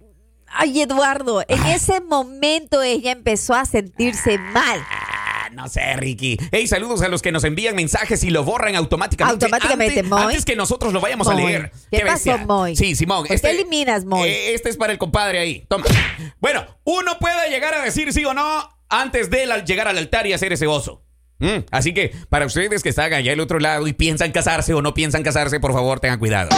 Ay, 0.52 0.82
Eduardo, 0.82 1.44
en 1.48 1.64
ese 1.68 2.02
momento 2.02 2.82
ella 2.82 3.12
empezó 3.12 3.54
a 3.54 3.66
sentirse 3.66 4.40
mal. 4.40 4.80
Ah, 5.50 5.52
no 5.56 5.68
sé, 5.68 5.82
Ricky. 5.96 6.38
Hey, 6.52 6.68
saludos 6.68 7.02
a 7.02 7.08
los 7.08 7.22
que 7.22 7.32
nos 7.32 7.44
envían 7.44 7.76
mensajes 7.76 8.24
y 8.24 8.30
lo 8.30 8.44
borran 8.44 8.76
automáticamente. 8.76 9.46
Automáticamente, 9.46 10.00
antes, 10.00 10.10
Moy. 10.10 10.22
antes 10.24 10.46
que 10.46 10.56
nosotros 10.56 10.94
lo 10.94 11.02
vayamos 11.02 11.28
a 11.28 11.34
leer. 11.34 11.72
¿Qué 11.92 12.02
pasó, 12.06 12.38
Moy? 12.40 12.76
Sí, 12.76 12.96
Simón. 12.96 13.26
¿Por 13.26 13.40
qué 13.42 13.50
eliminas, 13.52 14.06
Moy? 14.06 14.30
eh, 14.30 14.54
este 14.54 14.70
es 14.70 14.78
para 14.78 14.94
el 14.94 15.00
compadre 15.00 15.40
ahí. 15.40 15.66
Toma. 15.68 15.86
Bueno, 16.40 16.66
uno 16.84 17.18
puede 17.20 17.50
llegar 17.50 17.74
a 17.74 17.82
decir 17.82 18.14
sí 18.14 18.24
o 18.26 18.34
no 18.34 18.70
antes 18.90 19.30
de 19.30 19.46
la- 19.46 19.64
llegar 19.64 19.88
al 19.88 19.98
altar 19.98 20.28
y 20.28 20.34
hacer 20.34 20.54
ese 20.54 20.68
oso. 20.68 21.04
Mm, 21.40 21.66
así 21.72 21.94
que 21.94 22.12
para 22.30 22.46
ustedes 22.46 22.84
que 22.84 22.90
están 22.90 23.14
allá 23.14 23.32
al 23.32 23.40
otro 23.40 23.60
lado 23.60 23.88
y 23.88 23.94
piensan 23.94 24.32
casarse 24.32 24.74
o 24.74 24.82
no 24.82 24.94
piensan 24.94 25.24
casarse, 25.24 25.60
por 25.60 25.74
favor, 25.74 26.00
tengan 26.00 26.20
cuidado. 26.20 26.50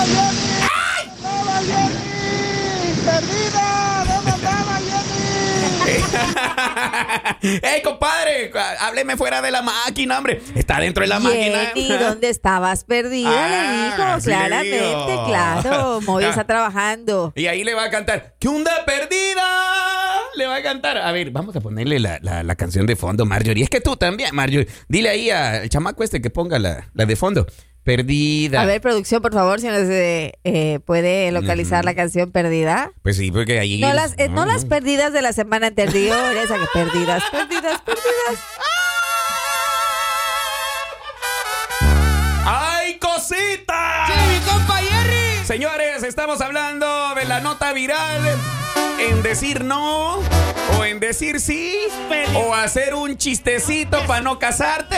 ¡Ey, 7.42 7.82
compadre! 7.84 8.52
Hábleme 8.80 9.18
fuera 9.18 9.42
de 9.42 9.52
la 9.52 9.62
máquina, 9.62 10.18
hombre. 10.18 10.42
Está 10.56 10.80
dentro 10.80 11.02
de 11.02 11.08
la 11.08 11.20
máquina. 11.20 11.72
Jenny, 11.74 11.90
¿dónde 11.98 12.30
estabas 12.30 12.84
perdida? 12.84 13.30
Ah, 13.32 13.50
le 13.50 13.84
dijo, 14.04 14.20
sí, 14.20 14.26
claramente, 14.28 14.78
digo. 14.78 15.26
claro. 15.28 16.02
Moy 16.02 16.24
Ah. 16.24 16.30
está 16.30 16.46
trabajando. 16.46 17.34
Y 17.36 17.48
ahí 17.48 17.64
le 17.64 17.74
va 17.74 17.86
a 17.86 17.90
cantar, 17.90 18.36
¿qué 18.40 18.48
onda 18.48 18.72
perdida? 18.86 19.44
Le 20.36 20.48
va 20.48 20.56
a 20.58 20.64
cantar. 20.64 20.98
A 20.98 21.12
ver, 21.12 21.32
vamos 21.32 21.56
a 21.56 21.62
ponerle 21.62 22.00
la, 22.00 22.20
la- 22.22 22.44
la 22.44 22.56
canción 22.56 22.86
de 22.86 22.96
fondo, 22.96 23.26
Marjorie. 23.26 23.64
Es 23.64 23.70
que 23.70 23.82
tú 23.82 23.98
también, 23.98 24.34
Marjorie. 24.34 24.68
Dile 24.88 25.10
ahí 25.10 25.30
al 25.30 25.68
chamaco 25.70 26.04
este 26.04 26.22
que 26.22 26.30
ponga 26.30 26.58
la, 26.60 26.90
la 26.94 27.06
de 27.06 27.16
fondo. 27.16 27.46
Perdida. 27.84 28.62
A 28.62 28.66
ver, 28.66 28.80
producción, 28.80 29.22
por 29.22 29.34
favor, 29.34 29.60
si 29.60 29.68
nos 29.68 29.90
eh, 29.90 30.34
eh, 30.44 30.80
puede 30.86 31.32
localizar 31.32 31.84
la 31.84 31.96
canción 31.96 32.32
perdida. 32.32 32.92
Pues 33.02 33.18
sí, 33.18 33.32
porque 33.32 33.60
ahí... 33.60 33.80
No 33.80 33.94
las, 33.94 34.14
eh, 34.18 34.30
no 34.30 34.46
las 34.46 34.66
perdidas 34.66 35.14
de 35.14 35.22
la 35.22 35.34
semana 35.34 35.68
anterior, 35.68 36.36
esa 36.38 36.58
que 36.60 36.66
perdidas, 36.74 37.24
perdidas, 37.32 37.82
perdidas. 37.82 38.40
¡Ay, 42.46 43.00
cosita! 43.00 43.92
Señores, 45.52 46.04
estamos 46.04 46.40
hablando 46.40 47.14
de 47.16 47.26
la 47.26 47.42
nota 47.42 47.74
viral 47.74 48.22
en 49.00 49.22
decir 49.22 49.66
no 49.66 50.20
o 50.78 50.86
en 50.86 51.02
decir 51.02 51.42
sí 51.42 51.76
o 52.36 52.54
hacer 52.54 52.94
un 52.94 53.18
chistecito 53.18 54.06
para 54.08 54.22
no 54.22 54.40
casarte. 54.40 54.96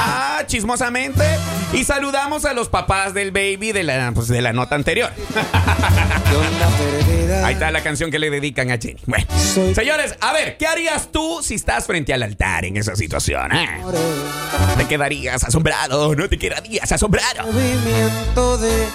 Ah, 0.00 0.42
chismosamente. 0.46 1.24
Y 1.72 1.84
saludamos 1.84 2.44
a 2.44 2.54
los 2.54 2.68
papás 2.68 3.12
del 3.14 3.30
baby 3.32 3.72
de 3.72 3.82
la, 3.82 4.12
pues, 4.14 4.28
de 4.28 4.40
la 4.40 4.52
nota 4.52 4.74
anterior. 4.76 5.10
Ahí 7.44 7.54
está 7.54 7.70
la 7.70 7.82
canción 7.82 8.10
que 8.10 8.18
le 8.18 8.30
dedican 8.30 8.70
a 8.70 8.78
Jenny. 8.78 9.00
Bueno, 9.06 9.26
señores, 9.74 10.14
a 10.20 10.32
ver, 10.32 10.56
¿qué 10.56 10.66
harías 10.66 11.10
tú 11.12 11.40
si 11.42 11.54
estás 11.54 11.86
frente 11.86 12.12
al 12.14 12.22
altar 12.22 12.64
en 12.64 12.76
esa 12.76 12.94
situación? 12.96 13.50
eh? 13.52 13.68
¿Te 14.76 14.86
quedarías 14.86 15.42
asombrado? 15.44 16.14
¿No 16.14 16.28
te 16.28 16.38
quedarías 16.38 16.90
asombrado? 16.92 17.44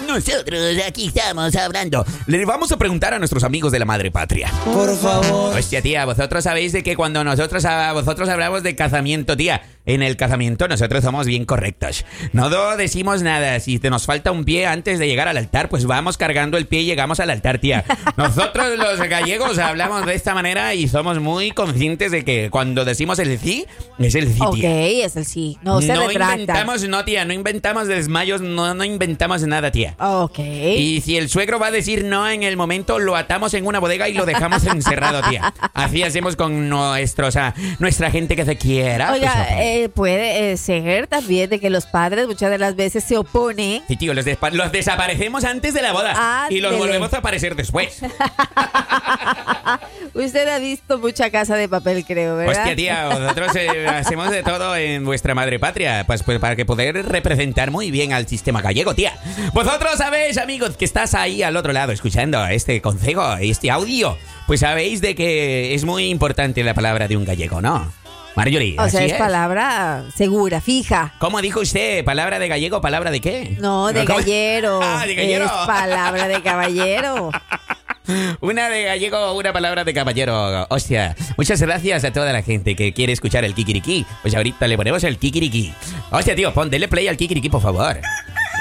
Nosotros 0.06 0.60
aquí 0.86 1.08
estamos 1.08 1.54
hablando. 1.56 2.04
Le 2.26 2.44
vamos 2.44 2.72
a 2.72 2.76
preguntar 2.76 3.14
a 3.14 3.18
nuestros 3.18 3.44
amigos 3.44 3.72
de 3.72 3.78
la 3.78 3.84
madre 3.84 4.10
patria. 4.10 4.50
Por 4.64 4.96
favor. 4.96 5.56
Hostia, 5.56 5.82
tía, 5.82 6.04
vosotros 6.04 6.44
sabéis 6.44 6.72
de 6.72 6.82
que 6.82 6.96
cuando 6.96 7.22
nosotros, 7.24 7.64
ah, 7.64 7.92
vosotros 7.92 8.28
hablamos 8.28 8.62
de 8.62 8.74
casamiento, 8.76 9.36
tía, 9.36 9.62
en 9.86 10.02
el 10.02 10.16
casamiento 10.16 10.66
nosotros 10.68 11.04
somos 11.04 11.26
bien 11.26 11.44
correctos. 11.44 12.04
No 12.32 12.48
decimos 12.76 13.22
nada. 13.22 13.60
Si 13.60 13.78
te 13.78 13.90
nos 13.90 14.06
falta 14.06 14.30
un 14.32 14.44
pie 14.44 14.66
antes 14.66 14.98
de 14.98 15.06
llegar 15.06 15.28
al 15.28 15.36
altar, 15.36 15.68
pues 15.68 15.84
vamos 15.86 16.16
cargando 16.16 16.56
el 16.56 16.66
pie 16.66 16.80
y 16.80 16.84
llegamos 16.86 17.20
al 17.20 17.30
altar, 17.30 17.58
tía. 17.58 17.84
Nosotros 18.16 18.78
los 18.78 18.98
gallegos 19.08 19.58
hablamos 19.58 20.06
de 20.06 20.14
esta 20.14 20.34
manera 20.34 20.74
y 20.74 20.88
somos 20.88 21.20
muy 21.20 21.50
conscientes 21.50 22.12
de 22.12 22.24
que 22.24 22.48
cuando 22.50 22.84
decimos 22.84 23.18
el 23.18 23.38
sí, 23.38 23.66
es 23.98 24.14
el 24.14 24.32
sí, 24.32 24.38
Ok, 24.40 24.54
tía. 24.54 24.86
es 25.06 25.16
el 25.16 25.24
sí. 25.24 25.58
No 25.62 25.80
se 25.80 25.94
retracta. 25.94 26.32
inventamos, 26.32 26.88
no, 26.88 27.04
tía, 27.04 27.24
no 27.24 27.32
inventamos 27.32 27.88
desmayos, 27.88 28.40
no, 28.40 28.74
no 28.74 28.84
inventamos 28.84 29.42
nada, 29.46 29.70
tía. 29.70 29.96
Ok. 29.98 30.38
Y 30.38 31.00
si 31.02 31.16
el 31.16 31.28
suegro 31.28 31.58
va 31.58 31.66
a 31.68 31.70
decir 31.70 32.04
no 32.04 32.28
en 32.28 32.42
el 32.42 32.56
momento, 32.56 32.98
lo 32.98 33.16
atamos 33.16 33.54
en 33.54 33.66
una 33.66 33.78
bodega 33.80 34.08
y 34.08 34.14
lo 34.14 34.24
dejamos 34.26 34.64
encerrado, 34.66 35.20
tía. 35.28 35.52
Así 35.74 36.02
hacemos 36.02 36.36
con 36.36 36.68
nuestros, 36.68 37.36
ah, 37.36 37.54
nuestra 37.78 38.10
gente 38.10 38.34
que 38.36 38.44
se 38.44 38.56
quiera. 38.56 39.12
Oiga, 39.12 39.34
no, 39.34 39.44
pues. 39.44 39.60
eh, 39.60 39.73
puede 39.94 40.52
eh, 40.52 40.56
ser 40.56 41.06
también 41.06 41.50
de 41.50 41.60
que 41.60 41.70
los 41.70 41.86
padres 41.86 42.26
muchas 42.26 42.50
de 42.50 42.58
las 42.58 42.76
veces 42.76 43.04
se 43.04 43.16
oponen. 43.16 43.82
Sí, 43.88 43.96
tío, 43.96 44.14
los, 44.14 44.24
desaparecemos 44.72 45.44
antes 45.44 45.74
de 45.74 45.82
la 45.82 45.92
boda 45.92 46.46
y 46.50 46.60
los 46.60 46.76
volvemos 46.76 47.12
a 47.12 47.18
aparecer 47.18 47.56
después. 47.56 48.00
Usted 50.14 50.48
ha 50.48 50.58
visto 50.58 50.98
mucha 50.98 51.30
casa 51.30 51.56
de 51.56 51.68
papel, 51.68 52.04
creo, 52.04 52.36
¿verdad? 52.36 52.58
Hostia, 52.58 52.76
tía, 52.76 53.08
nosotros 53.08 53.54
eh, 53.56 53.88
hacemos 53.88 54.30
de 54.30 54.42
todo 54.42 54.76
en 54.76 55.04
vuestra 55.04 55.34
madre 55.34 55.58
patria, 55.58 56.04
pues, 56.06 56.22
pues 56.22 56.38
para 56.38 56.56
que 56.56 56.64
poder 56.64 57.06
representar 57.06 57.70
muy 57.70 57.90
bien 57.90 58.12
al 58.12 58.28
sistema 58.28 58.62
gallego, 58.62 58.94
tía. 58.94 59.14
Vosotros 59.52 59.98
sabéis, 59.98 60.38
amigos, 60.38 60.76
que 60.76 60.84
estás 60.84 61.14
ahí 61.14 61.42
al 61.42 61.56
otro 61.56 61.72
lado 61.72 61.92
escuchando 61.92 62.44
este 62.46 62.80
consejo, 62.80 63.34
este 63.40 63.70
audio, 63.70 64.16
pues 64.46 64.60
sabéis 64.60 65.00
de 65.00 65.14
que 65.14 65.74
es 65.74 65.84
muy 65.84 66.06
importante 66.06 66.62
la 66.62 66.74
palabra 66.74 67.08
de 67.08 67.16
un 67.16 67.24
gallego, 67.24 67.60
¿no? 67.60 68.03
Marjorie, 68.36 68.76
O 68.78 68.88
sea, 68.88 69.04
es 69.04 69.12
palabra 69.14 70.04
segura, 70.14 70.60
fija. 70.60 71.14
¿Cómo 71.18 71.40
dijo 71.40 71.60
usted? 71.60 72.04
¿Palabra 72.04 72.38
de 72.38 72.48
gallego? 72.48 72.80
¿Palabra 72.80 73.10
de 73.10 73.20
qué? 73.20 73.56
No, 73.60 73.92
de 73.92 74.04
¿cómo? 74.04 74.18
gallero. 74.18 74.80
Ah, 74.82 75.06
de 75.06 75.14
gallero. 75.14 75.44
Es 75.44 75.50
palabra 75.66 76.28
de 76.28 76.42
caballero. 76.42 77.30
Una 78.40 78.68
de 78.68 78.84
gallego, 78.84 79.32
una 79.32 79.52
palabra 79.54 79.82
de 79.82 79.94
caballero. 79.94 80.66
Hostia, 80.68 81.16
muchas 81.38 81.60
gracias 81.62 82.04
a 82.04 82.12
toda 82.12 82.34
la 82.34 82.42
gente 82.42 82.76
que 82.76 82.92
quiere 82.92 83.14
escuchar 83.14 83.44
el 83.44 83.54
kikiriki. 83.54 84.04
Pues 84.20 84.34
ahorita 84.34 84.66
le 84.66 84.76
ponemos 84.76 85.02
el 85.04 85.16
kikiriki. 85.16 85.72
Hostia, 86.10 86.36
tío, 86.36 86.52
pon, 86.52 86.68
dele 86.68 86.86
play 86.88 87.08
al 87.08 87.16
kikiriki, 87.16 87.48
por 87.48 87.62
favor. 87.62 87.98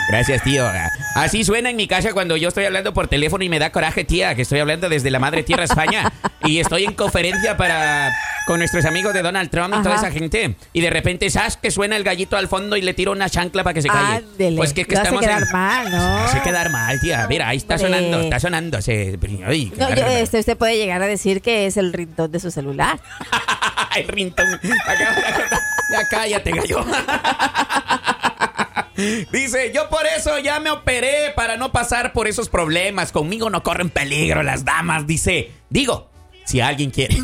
Gracias, 0.09 0.43
tío. 0.43 0.65
Así 1.15 1.43
suena 1.43 1.69
en 1.69 1.75
mi 1.75 1.87
casa 1.87 2.13
cuando 2.13 2.37
yo 2.37 2.47
estoy 2.49 2.63
hablando 2.65 2.93
por 2.93 3.07
teléfono 3.07 3.43
y 3.43 3.49
me 3.49 3.59
da 3.59 3.69
coraje, 3.71 4.05
tía, 4.05 4.33
que 4.33 4.43
estoy 4.43 4.59
hablando 4.59 4.87
desde 4.87 5.11
la 5.11 5.19
madre 5.19 5.43
tierra 5.43 5.65
España 5.65 6.11
y 6.45 6.59
estoy 6.59 6.85
en 6.85 6.93
conferencia 6.93 7.57
para 7.57 8.13
con 8.45 8.59
nuestros 8.59 8.83
amigos 8.85 9.13
de 9.13 9.21
Donald 9.21 9.49
Trump 9.49 9.73
y 9.79 9.83
toda 9.83 9.95
esa 9.95 10.11
gente. 10.11 10.55
Y 10.73 10.81
de 10.81 10.89
repente, 10.89 11.29
¿sabes? 11.29 11.57
Que 11.57 11.71
suena 11.71 11.95
el 11.95 12.03
gallito 12.03 12.35
al 12.37 12.47
fondo 12.47 12.75
y 12.77 12.81
le 12.81 12.93
tiro 12.93 13.11
una 13.11 13.29
chancla 13.29 13.63
para 13.63 13.73
que 13.73 13.81
se 13.81 13.87
calle. 13.87 14.17
Ándele. 14.17 14.57
Pues 14.57 14.73
que, 14.73 14.85
que 14.85 14.95
Lo 14.95 15.01
hace 15.01 15.07
estamos 15.09 15.21
quedar 15.25 15.43
en- 15.43 15.51
mal, 15.51 15.91
¿no? 15.91 16.17
Hace 16.25 16.41
quedar 16.41 16.69
mal, 16.69 16.99
tía. 16.99 17.25
Mira, 17.29 17.47
ahí 17.49 17.57
está 17.57 17.75
Hombre. 17.75 17.89
sonando, 17.91 18.19
está 18.21 18.39
sonando. 18.39 18.81
Se... 18.81 19.17
Ay, 19.47 19.69
qué 19.69 19.77
No, 19.77 19.89
yo, 19.89 19.95
bárbaro. 19.95 20.07
este, 20.11 20.39
usted 20.39 20.57
puede 20.57 20.77
llegar 20.77 21.01
a 21.01 21.07
decir 21.07 21.41
que 21.41 21.65
es 21.67 21.77
el 21.77 21.93
rintón 21.93 22.31
de 22.31 22.39
su 22.39 22.51
celular. 22.51 22.99
el 23.95 24.07
rintón. 24.07 24.47
Acá- 24.53 25.15
Ya 25.91 26.07
cállate, 26.09 26.51
gallo. 26.51 26.85
Dice, 29.31 29.71
yo 29.73 29.89
por 29.89 30.05
eso 30.05 30.37
ya 30.39 30.59
me 30.59 30.69
operé 30.69 31.31
para 31.35 31.57
no 31.57 31.71
pasar 31.71 32.13
por 32.13 32.27
esos 32.27 32.47
problemas. 32.49 33.11
Conmigo 33.11 33.49
no 33.49 33.63
corren 33.63 33.89
peligro 33.89 34.43
las 34.43 34.65
damas. 34.65 35.07
Dice, 35.07 35.51
digo, 35.69 36.09
si 36.45 36.61
alguien 36.61 36.91
quiere. 36.91 37.17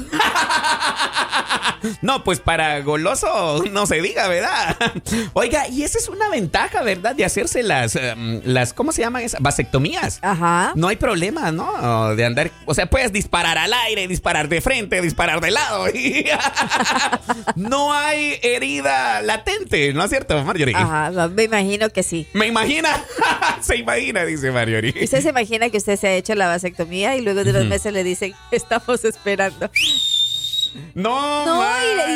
No, 2.02 2.24
pues 2.24 2.40
para 2.40 2.82
goloso 2.82 3.64
no 3.72 3.86
se 3.86 4.02
diga, 4.02 4.28
¿verdad? 4.28 4.76
Oiga, 5.34 5.68
y 5.68 5.84
esa 5.84 5.98
es 5.98 6.08
una 6.08 6.30
ventaja, 6.30 6.82
¿verdad? 6.82 7.16
De 7.16 7.26
hacerse 7.26 7.64
las, 7.64 7.96
em, 7.96 8.42
las 8.46 8.74
¿cómo 8.74 8.92
se 8.92 9.02
llaman 9.02 9.24
esas? 9.24 9.42
Vasectomías. 9.42 10.20
Ajá. 10.22 10.74
No 10.76 10.88
hay 10.88 10.96
problema, 10.96 11.52
¿no? 11.52 12.16
De 12.16 12.26
andar, 12.26 12.52
o 12.66 12.74
sea, 12.74 12.90
puedes 12.90 13.12
disparar 13.12 13.58
al 13.58 13.74
aire, 13.74 14.08
disparar 14.08 14.50
de 14.50 14.62
frente, 14.62 15.02
disparar 15.02 15.42
de 15.42 15.52
lado. 15.52 15.86
no 17.56 17.94
hay 17.94 18.40
herida 18.42 19.22
latente, 19.22 19.94
¿no 19.94 20.04
es 20.04 20.10
cierto, 20.10 20.42
Marjorie? 20.44 20.76
Ajá, 20.76 21.12
no, 21.12 21.30
me 21.30 21.44
imagino 21.44 21.90
que 21.90 22.04
sí. 22.04 22.28
Me 22.34 22.48
imagina, 22.48 23.04
se 23.62 23.78
imagina, 23.78 24.26
dice 24.26 24.52
Marjorie. 24.52 24.94
¿Usted 25.04 25.22
se 25.22 25.30
imagina 25.30 25.70
que 25.70 25.78
usted 25.78 25.98
se 25.98 26.08
ha 26.08 26.14
hecho 26.14 26.36
la 26.36 26.48
vasectomía 26.48 27.16
y 27.16 27.22
luego 27.22 27.44
de 27.44 27.52
unos 27.52 27.66
meses 27.66 27.94
le 27.94 28.04
dicen, 28.04 28.34
estamos 28.52 29.04
esperando? 29.06 29.70
No, 30.94 31.46
No, 31.46 31.64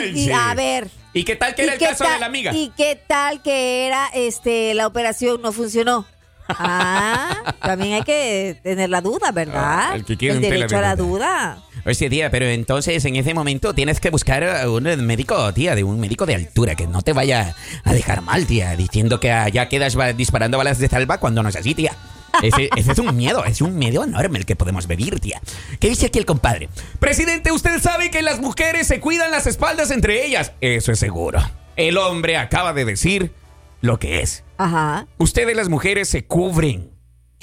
y- 0.05 0.19
y, 0.27 0.31
a 0.31 0.53
ver. 0.53 0.89
¿Y 1.13 1.23
qué 1.23 1.35
tal 1.35 1.53
que 1.55 1.61
¿y 1.61 1.65
era 1.65 1.73
el 1.75 1.79
caso 1.79 2.03
de 2.05 2.19
la 2.19 2.25
amiga? 2.25 2.53
¿Y 2.53 2.71
qué 2.75 2.99
tal 3.07 3.41
que 3.41 3.85
era 3.85 4.07
este 4.13 4.73
la 4.73 4.87
operación 4.87 5.41
no 5.41 5.51
funcionó? 5.51 6.05
Ah, 6.49 7.53
también 7.61 7.93
hay 7.93 8.01
que 8.03 8.59
tener 8.63 8.89
la 8.89 9.01
duda, 9.01 9.31
¿verdad? 9.31 9.89
Ah, 9.91 9.95
el 9.95 10.03
que 10.03 10.17
quiere 10.17 10.35
un 10.35 10.41
tela 10.41 10.55
derecho 10.55 10.75
de 10.75 10.79
a 10.79 10.81
la 10.89 10.95
duda. 10.95 11.57
Hostia, 11.85 12.09
tía, 12.09 12.31
pero 12.31 12.45
entonces 12.45 13.03
en 13.05 13.15
ese 13.15 13.33
momento 13.33 13.73
tienes 13.73 13.99
que 13.99 14.09
buscar 14.09 14.43
a 14.43 14.69
un 14.69 14.83
médico, 15.05 15.53
tía, 15.53 15.75
de 15.75 15.83
un 15.83 15.99
médico 15.99 16.25
de 16.25 16.35
altura 16.35 16.75
que 16.75 16.87
no 16.87 17.01
te 17.01 17.13
vaya 17.13 17.55
a 17.83 17.93
dejar 17.93 18.21
mal, 18.21 18.45
tía, 18.45 18.75
diciendo 18.75 19.19
que 19.19 19.27
ya 19.53 19.69
quedas 19.69 19.95
disparando 20.15 20.57
balas 20.57 20.79
de 20.79 20.87
salva 20.89 21.19
cuando 21.19 21.43
no 21.43 21.49
es 21.49 21.55
así, 21.55 21.73
tía. 21.75 21.95
Ese, 22.41 22.69
ese 22.75 22.91
es 22.91 22.99
un 22.99 23.15
miedo, 23.15 23.45
es 23.45 23.61
un 23.61 23.77
miedo 23.77 24.03
enorme 24.03 24.39
el 24.39 24.45
que 24.45 24.55
podemos 24.55 24.87
vivir, 24.87 25.19
tía. 25.19 25.41
¿Qué 25.79 25.89
dice 25.89 26.07
aquí 26.07 26.19
el 26.19 26.25
compadre? 26.25 26.69
Presidente, 26.99 27.51
usted 27.51 27.79
sabe 27.79 28.11
que 28.11 28.21
las 28.21 28.39
mujeres 28.39 28.87
se 28.87 28.99
cuidan 28.99 29.31
las 29.31 29.47
espaldas 29.47 29.91
entre 29.91 30.25
ellas. 30.25 30.53
Eso 30.61 30.91
es 30.91 30.99
seguro. 30.99 31.39
El 31.75 31.97
hombre 31.97 32.37
acaba 32.37 32.73
de 32.73 32.85
decir 32.85 33.31
lo 33.81 33.99
que 33.99 34.21
es. 34.21 34.43
Ajá. 34.57 35.07
Ustedes 35.17 35.55
las 35.55 35.69
mujeres 35.69 36.07
se 36.09 36.25
cubren. 36.25 36.92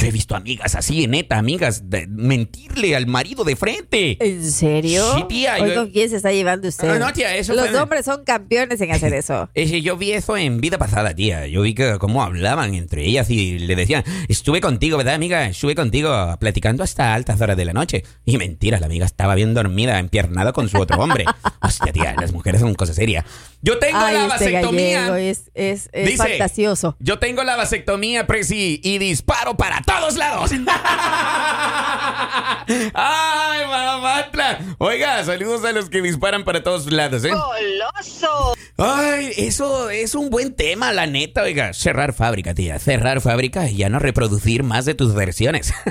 Yo 0.01 0.07
he 0.07 0.11
visto 0.13 0.35
amigas 0.35 0.75
así, 0.77 1.07
neta, 1.07 1.37
amigas, 1.37 1.91
de 1.91 2.07
mentirle 2.07 2.97
al 2.97 3.07
marido 3.07 3.45
de 3.45 3.55
frente. 3.55 4.17
¿En 4.19 4.51
serio? 4.51 5.05
Sí, 5.15 5.25
tía, 5.29 5.57
Hoy 5.61 5.69
yo- 5.69 5.75
¿Con 5.75 5.91
quién 5.91 6.09
se 6.09 6.17
está 6.17 6.33
llevando 6.33 6.69
usted? 6.69 6.89
Ah, 6.89 6.99
no, 6.99 7.13
tía, 7.13 7.37
eso 7.37 7.53
Los 7.55 7.69
fue- 7.69 7.79
hombres 7.79 8.07
son 8.07 8.25
campeones 8.25 8.81
en 8.81 8.93
hacer 8.93 9.13
eso. 9.13 9.51
Ese, 9.55 9.83
yo 9.83 9.99
vi 9.99 10.13
eso 10.13 10.39
en 10.39 10.61
vida 10.63 10.79
pasada, 10.79 11.15
tía. 11.15 11.47
Yo 11.49 11.61
vi 11.61 11.75
que 11.75 11.99
cómo 11.99 12.23
hablaban 12.23 12.75
entre 12.75 13.05
ellas 13.05 13.29
y 13.29 13.59
le 13.59 13.77
decían, 13.77 14.03
estuve 14.29 14.63
contigo, 14.63 14.97
¿verdad, 14.97 15.15
amiga? 15.15 15.47
Estuve 15.47 15.75
contigo 15.75 16.11
platicando 16.41 16.83
hasta 16.83 17.13
altas 17.13 17.39
horas 17.43 17.59
de 17.59 17.67
la 17.67 17.75
noche. 17.75 18.03
Y 18.25 18.39
mentira, 18.39 18.81
la 18.81 18.87
amiga 18.87 19.05
estaba 19.05 19.35
bien 19.35 19.53
dormida, 19.53 19.99
empiernada 19.99 20.53
con 20.55 20.71
su 20.71 20.79
otro 20.79 20.99
hombre. 20.99 21.27
Hostia, 21.61 21.93
tía, 21.93 22.15
las 22.19 22.33
mujeres 22.33 22.63
son 22.63 22.75
cosa 22.75 22.95
seria. 22.95 23.27
Yo 23.63 23.79
tengo 23.79 23.99
Ay, 23.99 24.15
la 24.15 24.23
este 24.35 24.53
vasectomía. 24.53 25.19
es, 25.19 25.51
es 25.53 25.91
Dice, 25.93 26.17
fantasioso. 26.17 26.97
Yo 26.99 27.19
tengo 27.19 27.45
la 27.45 27.57
vasectomía, 27.57 28.27
Presi, 28.27 28.81
y 28.83 28.99
disparo 28.99 29.57
para 29.57 29.83
todos 29.83 30.17
lados. 30.17 30.51
¡Ay, 32.95 33.67
mamantla! 33.67 34.59
Oiga, 34.79 35.23
saludos 35.25 35.65
a 35.65 35.73
los 35.73 35.91
que 35.91 36.01
disparan 36.01 36.45
para 36.45 36.63
todos 36.63 36.91
lados, 36.91 37.25
¿eh? 37.25 37.31
¡Goloso! 37.31 38.55
Ay, 38.79 39.33
eso 39.37 39.91
es 39.91 40.15
un 40.15 40.31
buen 40.31 40.55
tema, 40.55 40.93
la 40.93 41.07
neta, 41.07 41.43
oiga. 41.43 41.75
Cerrar 41.75 42.15
fábrica, 42.15 42.55
tía. 42.55 42.79
Cerrar 42.79 43.21
fábrica 43.21 43.69
y 43.69 43.77
ya 43.77 43.91
no 43.91 43.99
reproducir 43.99 44.63
más 44.63 44.87
de 44.87 44.95
tus 44.95 45.15
versiones. 45.15 45.75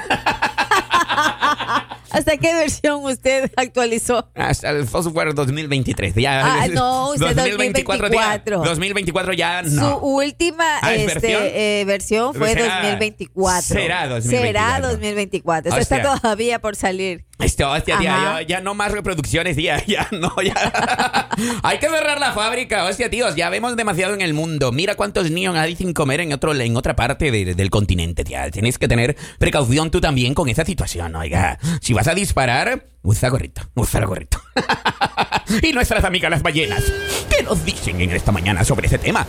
¿Hasta 2.12 2.38
qué 2.38 2.54
versión 2.54 3.04
usted 3.06 3.52
actualizó? 3.56 4.30
Hasta 4.36 4.70
el 4.72 4.88
software 4.88 5.34
2023. 5.34 6.16
Ya. 6.16 6.42
Ah, 6.64 6.68
no, 6.74 7.12
usted 7.12 7.36
2024. 7.36 8.10
tía. 8.10 8.42
2024 8.46 9.34
ya 9.34 9.64
Su 9.66 9.72
no. 9.76 10.00
última 10.00 10.66
Ah, 10.82 10.94
¿es 10.96 11.08
este, 11.08 11.20
versión? 11.28 11.44
eh, 11.54 11.84
versión 11.86 12.34
fue 12.34 12.50
Será- 12.54 12.76
2024. 12.82 13.62
será 13.62 14.08
2024. 14.08 14.48
Será 14.48 14.80
2024. 14.82 15.72
Eso 15.72 15.80
está 15.80 15.96
Hostia. 15.98 16.16
todavía 16.22 16.60
por 16.60 16.76
salir. 16.76 17.26
Este, 17.40 17.64
hostia, 17.64 17.98
tía, 18.00 18.42
yo- 18.42 18.48
ya 18.48 18.60
no 18.62 18.74
más 18.76 18.92
reproducciones, 18.92 19.56
tía, 19.56 19.82
ya 19.88 20.08
no, 20.12 20.34
ya. 20.44 20.54
hay 21.64 21.78
que 21.80 21.88
cerrar 21.88 22.20
la 22.20 22.34
fábrica, 22.34 22.84
hostia, 22.86 23.10
tíos, 23.10 23.36
ya 23.36 23.50
vemos 23.50 23.76
demasiado 23.78 24.14
en 24.14 24.22
el 24.22 24.34
mundo. 24.34 24.72
Mira 24.74 24.96
cuántos 24.96 25.32
niños 25.32 25.56
hay 25.56 25.76
sin 25.76 25.94
comer 25.94 26.20
en 26.20 26.34
otro, 26.34 26.54
en 26.54 26.76
otra 26.76 26.96
parte 26.98 27.32
de- 27.32 27.56
del 27.56 27.70
continente, 27.70 28.24
tía. 28.26 28.52
Tienes 28.52 28.78
que 28.78 28.88
tener 28.90 29.16
precaución 29.38 29.90
tú 29.90 30.02
también 30.02 30.34
con 30.34 30.50
esa 30.50 30.66
situación, 30.66 31.16
oiga. 31.16 31.58
Si 31.82 31.94
vas 31.94 32.08
a 32.10 32.14
disparar, 32.14 32.88
usa 33.04 33.30
gorrito, 33.30 33.62
usa 33.76 34.02
el 34.02 34.06
gorrito. 34.08 34.42
y 35.64 35.72
nuestras 35.72 36.04
amigas 36.04 36.30
las 36.32 36.42
ballenas, 36.44 36.84
¿qué 37.30 37.42
nos 37.44 37.64
dicen 37.64 38.02
en 38.02 38.12
esta 38.12 38.34
mañana 38.34 38.66
sobre 38.66 38.88
ese 38.88 38.98
tema? 38.98 39.26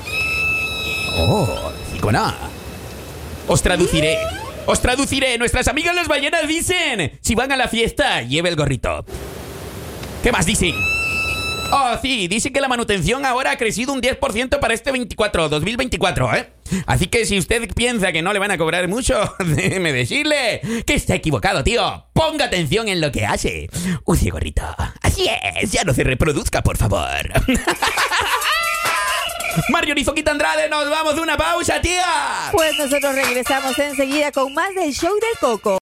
Oh, 1.17 1.73
Icona. 1.97 2.35
Os 3.47 3.63
traduciré. 3.63 4.17
Os 4.71 4.81
traduciré. 4.81 5.37
Nuestras 5.37 5.67
amigas 5.67 5.97
las 5.97 6.07
ballenas 6.07 6.47
dicen: 6.47 7.19
si 7.23 7.35
van 7.35 7.51
a 7.51 7.57
la 7.57 7.67
fiesta, 7.67 8.23
lleve 8.23 8.51
el 8.51 8.55
gorrito. 8.55 9.05
¿Qué 10.23 10.31
más 10.31 10.47
dicen? 10.47 10.77
Oh, 11.73 11.97
sí, 12.01 12.29
dice 12.29 12.53
que 12.53 12.61
la 12.61 12.69
manutención 12.69 13.27
ahora 13.27 13.51
ha 13.51 13.57
crecido 13.57 13.93
un 13.93 14.01
10% 14.01 14.61
para 14.61 14.73
este 14.73 14.93
24, 14.93 15.49
2024, 15.49 16.35
¿eh? 16.37 16.53
Así 16.87 17.09
que 17.09 17.27
si 17.27 17.37
usted 17.37 17.69
piensa 17.75 18.13
que 18.13 18.23
no 18.23 18.33
le 18.33 18.39
van 18.39 18.53
a 18.53 18.59
cobrar 18.59 18.87
mucho, 18.87 19.35
déjeme 19.45 19.93
decirle 19.93 20.61
que 20.87 20.95
está 20.95 21.17
equivocado, 21.17 21.65
tío. 21.65 22.07
Ponga 22.13 22.45
atención 22.45 22.87
en 22.87 23.01
lo 23.01 23.11
que 23.11 23.27
hace. 23.27 23.69
Use 24.05 24.31
gorrito. 24.31 24.63
Así 25.03 25.29
es, 25.61 25.73
ya 25.73 25.83
no 25.83 25.95
se 25.95 26.05
reproduzca, 26.05 26.63
por 26.63 26.77
favor. 26.77 27.29
Mario 29.69 29.95
Nizoquita 29.95 30.31
Andrade, 30.31 30.69
nos 30.69 30.89
vamos 30.91 31.15
de 31.15 31.21
una 31.21 31.37
pausa, 31.37 31.81
tía. 31.81 32.05
Pues 32.53 32.73
nosotros 32.79 33.15
regresamos 33.15 33.79
enseguida 33.79 34.33
con 34.33 34.53
más 34.55 34.75
del 34.75 34.93
show 34.93 35.13
del 35.15 35.39
Coco. 35.41 35.79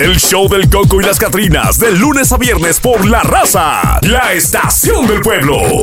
El 0.00 0.18
show 0.18 0.48
del 0.48 0.68
Coco 0.68 1.00
y 1.00 1.04
las 1.04 1.18
Catrinas, 1.18 1.78
de 1.78 1.92
lunes 1.92 2.32
a 2.32 2.36
viernes 2.36 2.80
por 2.80 3.06
La 3.06 3.20
Raza, 3.22 3.98
la 4.02 4.32
estación 4.32 5.06
del 5.06 5.20
pueblo. 5.20 5.82